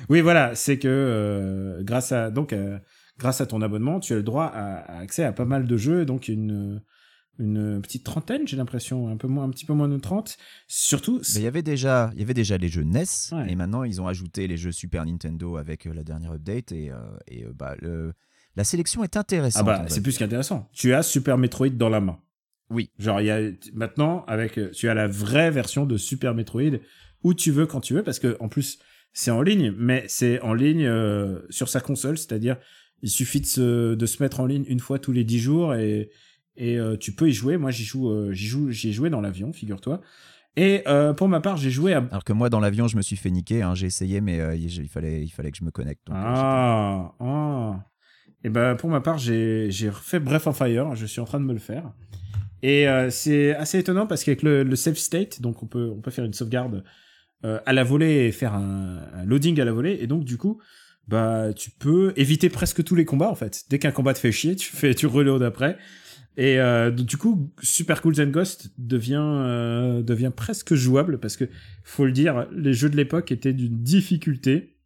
[0.07, 2.79] Oui, voilà, c'est que euh, grâce à donc euh,
[3.21, 5.77] grâce à ton abonnement, tu as le droit à, à accès à pas mal de
[5.77, 6.81] jeux, donc une
[7.39, 10.37] une petite trentaine, j'ai l'impression, un peu moins, un petit peu moins de 30.
[10.67, 13.51] Surtout, Mais il y avait déjà, il y avait déjà les jeux NES, Ouais.
[13.51, 16.91] et maintenant ils ont ajouté les jeux Super Nintendo avec euh, la dernière update, et,
[16.91, 16.97] euh,
[17.27, 18.13] et euh, bah, le-
[18.57, 19.65] la sélection est ah intéressante.
[19.65, 20.69] bah on va c'est plus qu'intéressant.
[20.73, 22.19] Tu as Super Metroid dans la main.
[22.69, 22.91] Oui.
[22.99, 23.39] Genre, il y a
[23.73, 26.77] maintenant avec tu as la vraie version de Super Metroid
[27.23, 28.77] où tu veux quand tu veux parce que en plus
[29.13, 32.57] c'est en ligne, mais c'est en ligne euh, sur sa console, c'est-à-dire
[33.01, 35.73] il suffit de se, de se mettre en ligne une fois tous les dix jours
[35.75, 36.09] et
[36.57, 37.57] et euh, tu peux y jouer.
[37.57, 40.01] Moi, j'y joue, euh, j'y joue, j'y ai joué dans l'avion, figure-toi.
[40.57, 43.01] Et euh, pour ma part, j'ai joué à Alors que moi, dans l'avion, je me
[43.01, 43.61] suis fait niquer.
[43.61, 46.05] hein, J'ai essayé, mais il fallait, il fallait que je me connecte.
[46.05, 47.85] donc, Ah, ah.
[48.43, 50.93] Et ben pour ma part, j'ai j'ai refait Breath of Fire.
[50.95, 51.93] Je suis en train de me le faire.
[52.63, 56.11] Et c'est assez étonnant parce qu'avec le, le save state, donc on peut on peut
[56.11, 56.83] faire une sauvegarde
[57.43, 59.97] à la volée et faire un, un loading à la volée.
[60.01, 60.59] Et donc du coup,
[61.07, 63.65] bah tu peux éviter presque tous les combats en fait.
[63.69, 65.77] Dès qu'un combat te fait chier, tu fais tu reload après.
[66.37, 71.45] Et euh, du coup, Super Cool Zen Ghost devient euh, devient presque jouable parce que
[71.83, 74.77] faut le dire, les jeux de l'époque étaient d'une difficulté.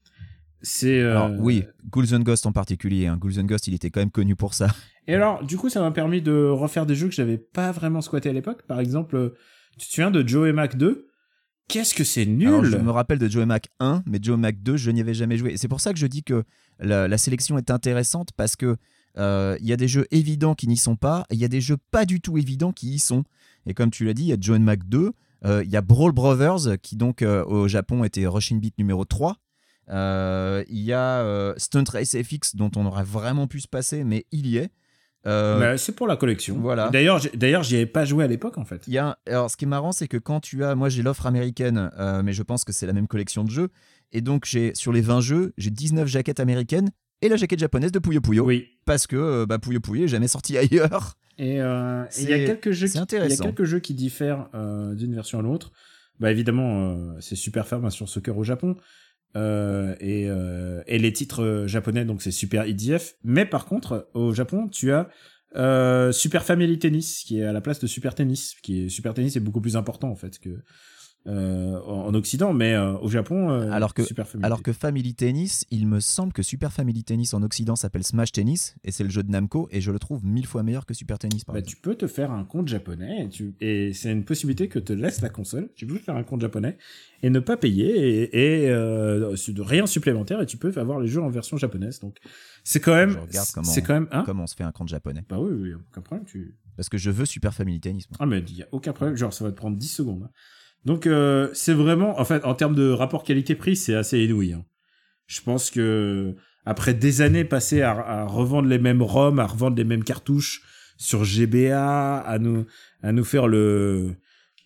[0.62, 3.06] C'est euh, Alors, oui, Ghouls and Ghost en particulier.
[3.06, 3.18] Hein.
[3.18, 4.68] Ghouls and Ghost, il était quand même connu pour ça.
[5.08, 8.02] Et alors, du coup, ça m'a permis de refaire des jeux que j'avais pas vraiment
[8.02, 8.64] squatté à l'époque.
[8.64, 9.36] Par exemple,
[9.78, 11.08] tu te souviens de Joe et Mac 2
[11.68, 14.78] Qu'est-ce que c'est nul je me rappelle de Joe Mac 1, mais Joe Mac 2,
[14.78, 15.58] je n'y avais jamais joué.
[15.58, 16.44] C'est pour ça que je dis que
[16.80, 18.78] la, sélection est intéressante parce que
[19.18, 21.48] euh, il y a des jeux évidents qui n'y sont pas, et il y a
[21.48, 23.24] des jeux pas du tout évidents qui y sont.
[23.66, 25.12] Et comme tu l'as dit, il y a Joe Mac 2,
[25.46, 29.06] euh, il y a Brawl Brothers, qui donc euh, au Japon était Rushing Beat numéro
[29.06, 29.38] 3.
[29.90, 34.26] Euh, il y a Stunt Race FX, dont on aurait vraiment pu se passer, mais
[34.32, 34.72] il y est.
[35.28, 36.58] Euh, Bah, c'est pour la collection.
[36.60, 36.90] Voilà.
[36.90, 38.84] D'ailleurs, d'ailleurs, j'y avais pas joué à l'époque en fait.
[38.88, 41.02] Il y a, alors, ce qui est marrant, c'est que quand tu as, moi j'ai
[41.04, 43.70] l'offre américaine, euh, mais je pense que c'est la même collection de jeux,
[44.12, 46.90] et donc j'ai sur les 20 jeux, j'ai 19 jaquettes américaines
[47.22, 48.68] et la jaquette japonaise de Puyo Puyo, Oui.
[48.86, 51.16] parce que euh, bah, Puyo Puyo est jamais sorti ailleurs.
[51.38, 54.48] Et euh, il y a quelques jeux, qui, il y a quelques jeux qui diffèrent
[54.54, 55.72] euh, d'une version à l'autre.
[56.18, 58.78] Bah évidemment, c'est Super Fair sur Soccer au Japon.
[59.36, 63.16] Euh, et, euh, et les titres euh, japonais, donc c'est Super IDF.
[63.24, 65.10] Mais par contre, au Japon, tu as
[65.56, 68.56] euh, Super Family Tennis, qui est à la place de Super Tennis.
[68.62, 70.50] Qui est, Super Tennis est beaucoup plus important en fait que
[71.28, 74.72] euh, en en Occident, mais euh, au Japon, euh, Alors que- Super Family Alors que
[74.74, 78.92] Family Tennis, il me semble que Super Family Tennis en Occident s'appelle Smash Tennis, et
[78.92, 81.44] c'est le jeu de Namco, et je le trouve mille fois meilleur que Super Tennis
[81.44, 81.76] par Bah, exemple.
[81.76, 83.56] tu peux te faire un compte japonais et, tu...
[83.60, 85.70] et c'est une possibilité que te laisse la console.
[85.76, 86.78] Tu peux faire un compte japonais
[87.24, 91.22] et ne pas payer et, et de rien supplémentaire et tu peux avoir les jeux
[91.22, 92.00] en version japonaise.
[92.00, 92.18] Donc
[92.64, 93.18] c'est quand même,
[93.64, 96.02] c'est quand même, hein Comment on se fait un compte japonais Bah oui, oui, aucun
[96.02, 96.26] problème.
[96.26, 96.56] Tu...
[96.76, 98.08] Parce que je veux Super Family Tennis.
[98.10, 98.18] moi.
[98.20, 99.16] Ah mais il y a aucun problème.
[99.16, 100.24] Genre ça va te prendre 10 secondes.
[100.26, 100.30] hein.
[100.86, 104.54] Donc euh, c'est vraiment, en fait, en termes de rapport qualité-prix, c'est assez inouï.
[104.54, 104.64] hein.
[105.28, 109.76] Je pense que après des années passées à, à revendre les mêmes ROM, à revendre
[109.78, 110.62] les mêmes cartouches
[110.98, 112.66] sur GBA, à nous
[113.02, 114.16] à nous faire le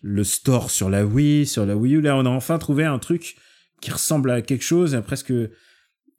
[0.02, 2.98] le store sur la Wii, sur la Wii U, là on a enfin trouvé un
[2.98, 3.36] truc
[3.80, 5.32] qui ressemble à quelque chose, et presque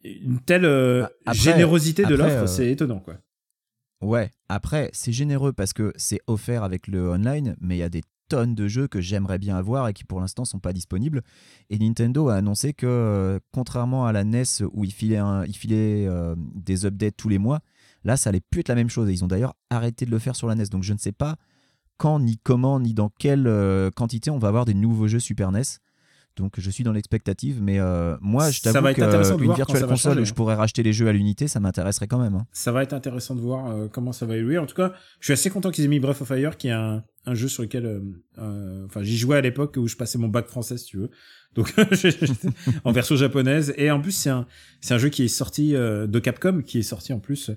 [0.03, 3.17] une telle euh, Après- générosité de l'offre, euh, c'est étonnant quoi.
[4.01, 7.89] Ouais, après, c'est généreux parce que c'est offert avec le online, mais il y a
[7.89, 8.01] des
[8.31, 11.21] tonnes de jeux que j'aimerais bien avoir et qui pour l'instant sont pas disponibles.
[11.69, 15.55] Et Nintendo a annoncé que, euh, contrairement à la NES où il filait, un- il
[15.55, 17.59] filait euh, des updates tous les mois,
[18.03, 19.09] là ça allait plus être la même chose.
[19.09, 20.67] Et ils ont d'ailleurs arrêté de le faire sur la NES.
[20.71, 21.35] Donc je ne sais pas
[21.97, 25.51] quand, ni comment, ni dans quelle euh, quantité on va avoir des nouveaux jeux Super
[25.51, 25.61] NES.
[26.37, 29.03] Donc je suis dans l'expectative, mais euh, moi je t'avoue qu'une
[29.53, 30.33] virtuelle console où je hein.
[30.33, 32.35] pourrais racheter les jeux à l'unité, ça m'intéresserait quand même.
[32.35, 32.45] hein.
[32.53, 34.57] ça va être intéressant de voir euh, comment ça va évoluer.
[34.57, 36.71] En tout cas, je suis assez content qu'ils aient mis Breath of Fire, qui est
[36.71, 37.99] un, un jeu sur lequel, euh,
[38.39, 41.09] euh, enfin, j'y jouais à l'époque où je passais mon bac français, si tu veux.
[41.53, 41.73] Donc,
[42.83, 43.73] en version japonaise.
[43.77, 44.47] Et en plus, c'est un,
[44.79, 47.51] c'est un jeu qui est sorti euh, de Capcom, qui est sorti en plus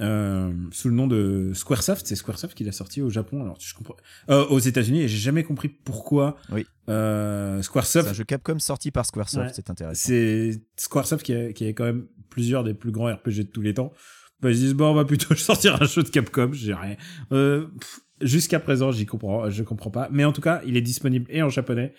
[0.00, 2.06] euh, sous le nom de Squaresoft.
[2.06, 3.42] C'est Squaresoft qui l'a sorti au Japon.
[3.42, 3.96] Alors, je comprends,
[4.30, 5.02] euh, aux États-Unis.
[5.02, 6.64] Et j'ai jamais compris pourquoi Oui.
[6.88, 9.52] euh, C'est Squaresoft un jeu Capcom sorti par Squaresoft, Ouais.
[9.54, 10.06] c'est intéressant.
[10.08, 13.62] c'est Squaresoft qui a, qui a quand même plusieurs des plus grands RPG de tous
[13.62, 13.92] les temps.
[14.40, 16.96] Bah, ils se disent, bon, on va plutôt sortir un jeu de Capcom, j'ai rien.
[17.32, 20.08] Euh, pff, Jusqu'à présent, j'y comprends, je comprends pas.
[20.12, 21.94] Mais en tout cas, il est disponible et en japonais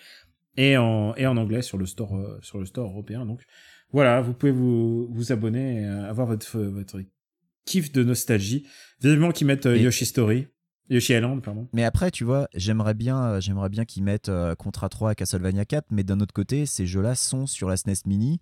[0.56, 3.26] et en, et en anglais sur le store, euh, sur le store européen.
[3.26, 3.42] Donc,
[3.92, 7.00] voilà, vous pouvez vous, vous abonner et euh, avoir votre, votre
[7.64, 8.66] kiff de nostalgie.
[9.02, 10.46] Vivement qu'ils mettent euh, Et- Yoshi Story.
[10.90, 11.68] Yoshi Island, pardon.
[11.72, 15.86] Mais après, tu vois, j'aimerais bien, j'aimerais bien qu'ils mettent Contra 3 à Castlevania 4,
[15.90, 18.40] mais d'un autre côté, ces jeux-là sont sur la SNES Mini.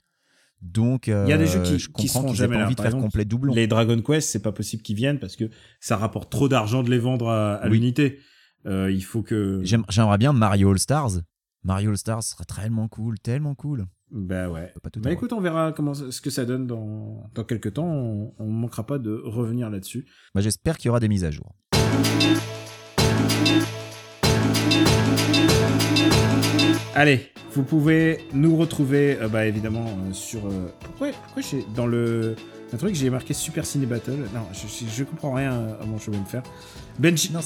[0.63, 2.81] Donc, euh, Il y a des jeux qui- je qui seront jamais là, envie de
[2.81, 3.05] faire exemple.
[3.05, 3.55] complet doublon.
[3.55, 5.45] Les Dragon Quest, c'est pas possible qu'ils viennent parce que
[5.81, 7.75] ça rapporte trop d'argent de les vendre à, à Oui.
[7.79, 8.19] l'unité.
[8.67, 9.61] Euh, il faut que.
[9.63, 11.21] J'aime- J'aimerais bien Mario All Stars.
[11.65, 13.87] Mario All Stars serait tellement cool, tellement cool.
[14.13, 14.73] Bah ouais.
[14.83, 17.87] Pas tout Bah écoute, on verra comment ce que ça donne dans dans quelques temps.
[17.87, 20.05] On, on manquera pas de revenir là-dessus.
[20.35, 21.55] Bah, J'espère qu'il y aura des mises à jour.
[26.95, 30.47] Allez, vous pouvez nous retrouver, euh, bah évidemment euh, sur.
[30.47, 32.35] euh, pourquoi pourquoi j'ai dans le
[32.73, 34.27] un truc j'ai marqué Super Ciné Battle.
[34.35, 36.43] Non, je, je, comprends rien à mon chemin de faire.
[37.01, 37.41] Benji, Non,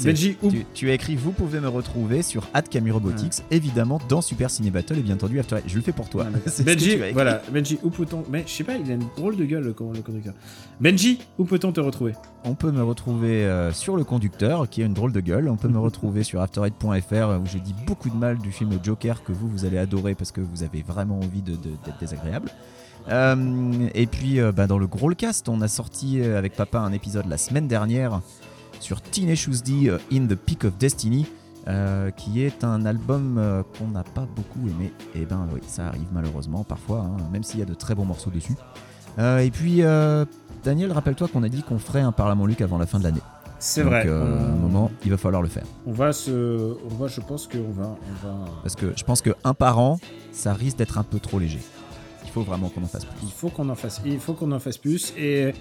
[0.50, 2.48] Tu, tu as écrit Vous pouvez me retrouver sur
[2.90, 5.56] Robotics, évidemment dans Super Ciné Battle et bien entendu After.
[5.66, 6.26] Je le fais pour toi.
[6.34, 8.24] Ah, Benji, voilà, Benji, où peut-on.
[8.30, 10.34] Mais je sais pas, il a une drôle de gueule, le, le conducteur.
[10.80, 12.14] Benji, où peut-on te retrouver?
[12.44, 15.48] On peut me retrouver euh, sur le conducteur qui a une drôle de gueule.
[15.48, 19.22] On peut me retrouver sur afterite.fr où je dis beaucoup de mal du film Joker
[19.22, 22.50] que vous, vous allez adorer parce que vous avez vraiment envie de- de- d'être désagréable.
[23.08, 26.78] Euh, et puis euh, bah, dans le gros cast, on a sorti euh, avec papa
[26.80, 28.20] un épisode la semaine dernière
[28.80, 31.26] sur Teenage Tuesday euh, In the Peak of Destiny.
[31.66, 34.92] euh, qui est un album euh, qu'on n'a pas beaucoup aimé.
[35.14, 38.04] Et ben oui, ça arrive malheureusement parfois, hein, même s'il y a de très bons
[38.04, 38.52] morceaux dessus.
[39.18, 39.82] Euh, et puis,
[40.62, 43.22] Daniel, rappelle-toi qu'on a dit qu'on ferait un Parlement Luc avant la fin de l'année.
[43.60, 44.04] C'est vrai.
[44.06, 45.64] euh, à un moment, il va falloir le faire.
[45.86, 46.76] on va se.
[46.84, 47.96] On va, je pense qu'on va.
[47.96, 48.44] On va...
[48.62, 49.98] Parce que je pense que un par an,
[50.32, 51.60] ça risque d'être un peu trop léger.
[52.24, 53.16] Il faut vraiment qu'on en fasse plus.
[53.22, 54.02] Il faut qu'on en fasse.
[54.04, 55.14] Il faut qu'on en fasse plus.
[55.16, 55.54] Et,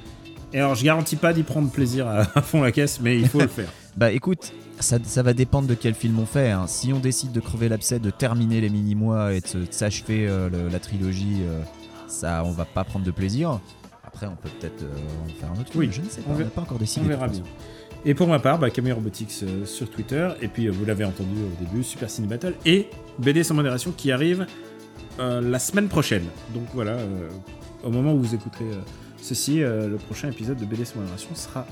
[0.53, 3.27] et alors, je garantis pas d'y prendre plaisir à, à fond la caisse, mais il
[3.27, 3.69] faut le faire.
[3.95, 6.49] Bah écoute, ça, ça va dépendre de quel film on fait.
[6.49, 6.65] hein.
[6.65, 10.67] Si on décide de crever l'abcès, de terminer les mini-mois et de, s'achever euh, le-
[10.67, 11.61] la trilogie, euh,
[12.07, 13.59] ça, on va pas prendre de plaisir.
[14.03, 14.87] Après, on peut peut-être euh,
[15.25, 15.83] en faire un autre film.
[15.83, 17.05] Oui, je ne sais pas, on n'a pas encore décidé.
[17.05, 17.43] On verra bien.
[18.03, 21.05] Et pour ma part, bah, Camille Robotics euh, sur Twitter, et puis euh, vous l'avez
[21.05, 22.89] entendu au début, Super Ciné Battle, et
[23.19, 24.47] BD sans modération qui arrive
[25.19, 26.25] euh, la semaine prochaine.
[26.51, 26.97] Donc voilà,
[27.83, 28.65] au moment où vous écouterez
[29.23, 31.65] ceci, euh, le prochain épisode de BD sans modération sera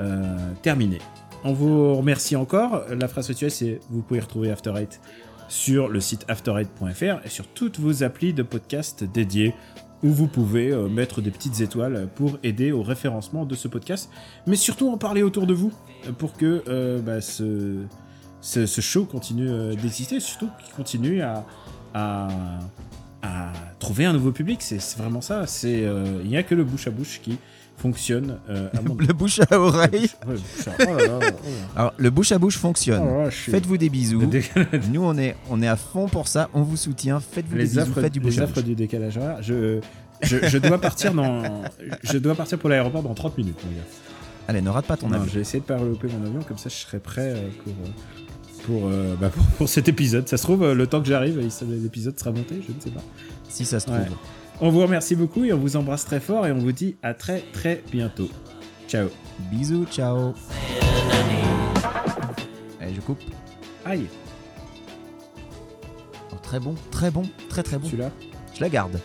[0.00, 0.98] euh, terminé.
[1.44, 2.82] On vous remercie encore.
[2.90, 5.00] La phrase rituelle, c'est vous pouvez retrouver After Eight
[5.48, 9.54] sur le site after8.fr et sur toutes vos applis de podcast dédiées
[10.02, 14.10] où vous pouvez euh, mettre des petites étoiles pour aider au référencement de ce podcast,
[14.46, 15.72] mais surtout en parler autour de vous
[16.18, 17.86] pour que bah, ce,
[18.66, 21.44] show continue d'exister, surtout qu'il continue à,
[23.22, 24.60] à trouver un nouveau public.
[24.62, 25.46] C'est vraiment ça.
[25.46, 27.38] C'est euh, il n'y a que le bouche à bouche qui
[27.76, 28.38] fonctionne.
[28.48, 30.10] euh, à mon Le bouche à oreille.
[30.26, 31.30] Ouais, bouche à- oh là là, oh là.
[31.76, 33.02] Alors, le bouche à bouche fonctionne.
[33.04, 34.20] Oh je suis- Faites-vous des bisous.
[34.20, 34.44] Le dé-
[34.92, 36.48] Nous, on est, on est à fond pour ça.
[36.54, 37.20] On vous soutient.
[37.20, 37.80] Faites-vous des bisous.
[37.80, 38.64] affres, Faites du bouche les à bouche.
[38.64, 39.38] du décalage horaire.
[39.42, 39.80] Je,
[40.22, 41.62] je, je dois partir dans,
[42.02, 43.84] je dois partir pour l'aéroport dans 30 minutes, mon gars.
[44.48, 45.30] Allez, ne rate pas ton Non, avion.
[45.32, 47.72] j'ai essayé de pas louper mon avion, comme ça je serai prêt euh, pour,
[48.68, 50.28] pour, euh, bah, pour, pour cet épisode.
[50.28, 51.40] Ça se trouve, euh, le temps que j'arrive,
[51.70, 53.02] l'épisode sera monté, je ne sais pas.
[53.48, 53.98] Si ça se trouve.
[53.98, 54.06] Ouais.
[54.60, 57.14] On vous remercie beaucoup et on vous embrasse très fort et on vous dit à
[57.14, 58.28] très très bientôt.
[58.88, 59.08] Ciao.
[59.50, 60.34] Bisous, ciao.
[62.80, 63.20] Allez, je coupe.
[63.84, 64.06] Aïe,
[66.30, 67.86] Oh, très bon, très bon, très très bon.
[67.86, 68.10] celui-là.
[68.54, 68.98] Je la garde.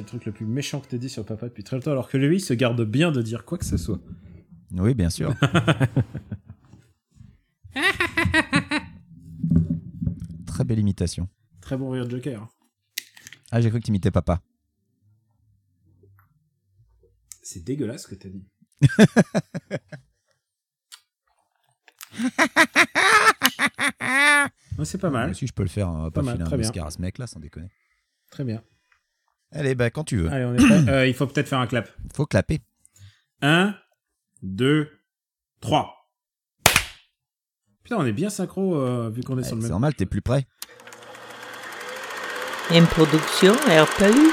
[0.00, 2.08] C'est le truc le plus méchant que t'aies dit sur papa depuis très longtemps, alors
[2.08, 4.00] que lui il se garde bien de dire quoi que ce soit.
[4.72, 5.34] Oui, bien sûr.
[10.46, 11.28] très belle imitation.
[11.60, 12.48] Très bon rire de Joker.
[13.50, 14.40] Ah, j'ai cru que t'imitais papa.
[17.42, 18.46] C'est dégueulasse ce que t'as dit.
[24.78, 25.88] Ouais, c'est pas mal, Moi aussi, je peux le faire.
[25.88, 26.10] hein.
[26.10, 26.68] Pas, Pas mal, filer un bien.
[26.68, 27.68] Oscar à ce mec-là, sans déconner.
[28.30, 28.62] très bien.
[29.52, 30.30] Allez, bah, quand tu veux.
[30.32, 30.88] Allez, on est prêt.
[30.92, 31.90] Euh, il faut peut-être faire un clap.
[32.14, 32.60] Faut clapper.
[33.42, 33.74] 1,
[34.42, 34.88] 2,
[35.60, 35.94] 3.
[37.82, 39.70] Putain, on est bien synchro euh, vu qu'on est Ouais, sur le c'est même.
[39.72, 40.46] normal, t'es plus près.
[42.72, 44.30] Une production RPU.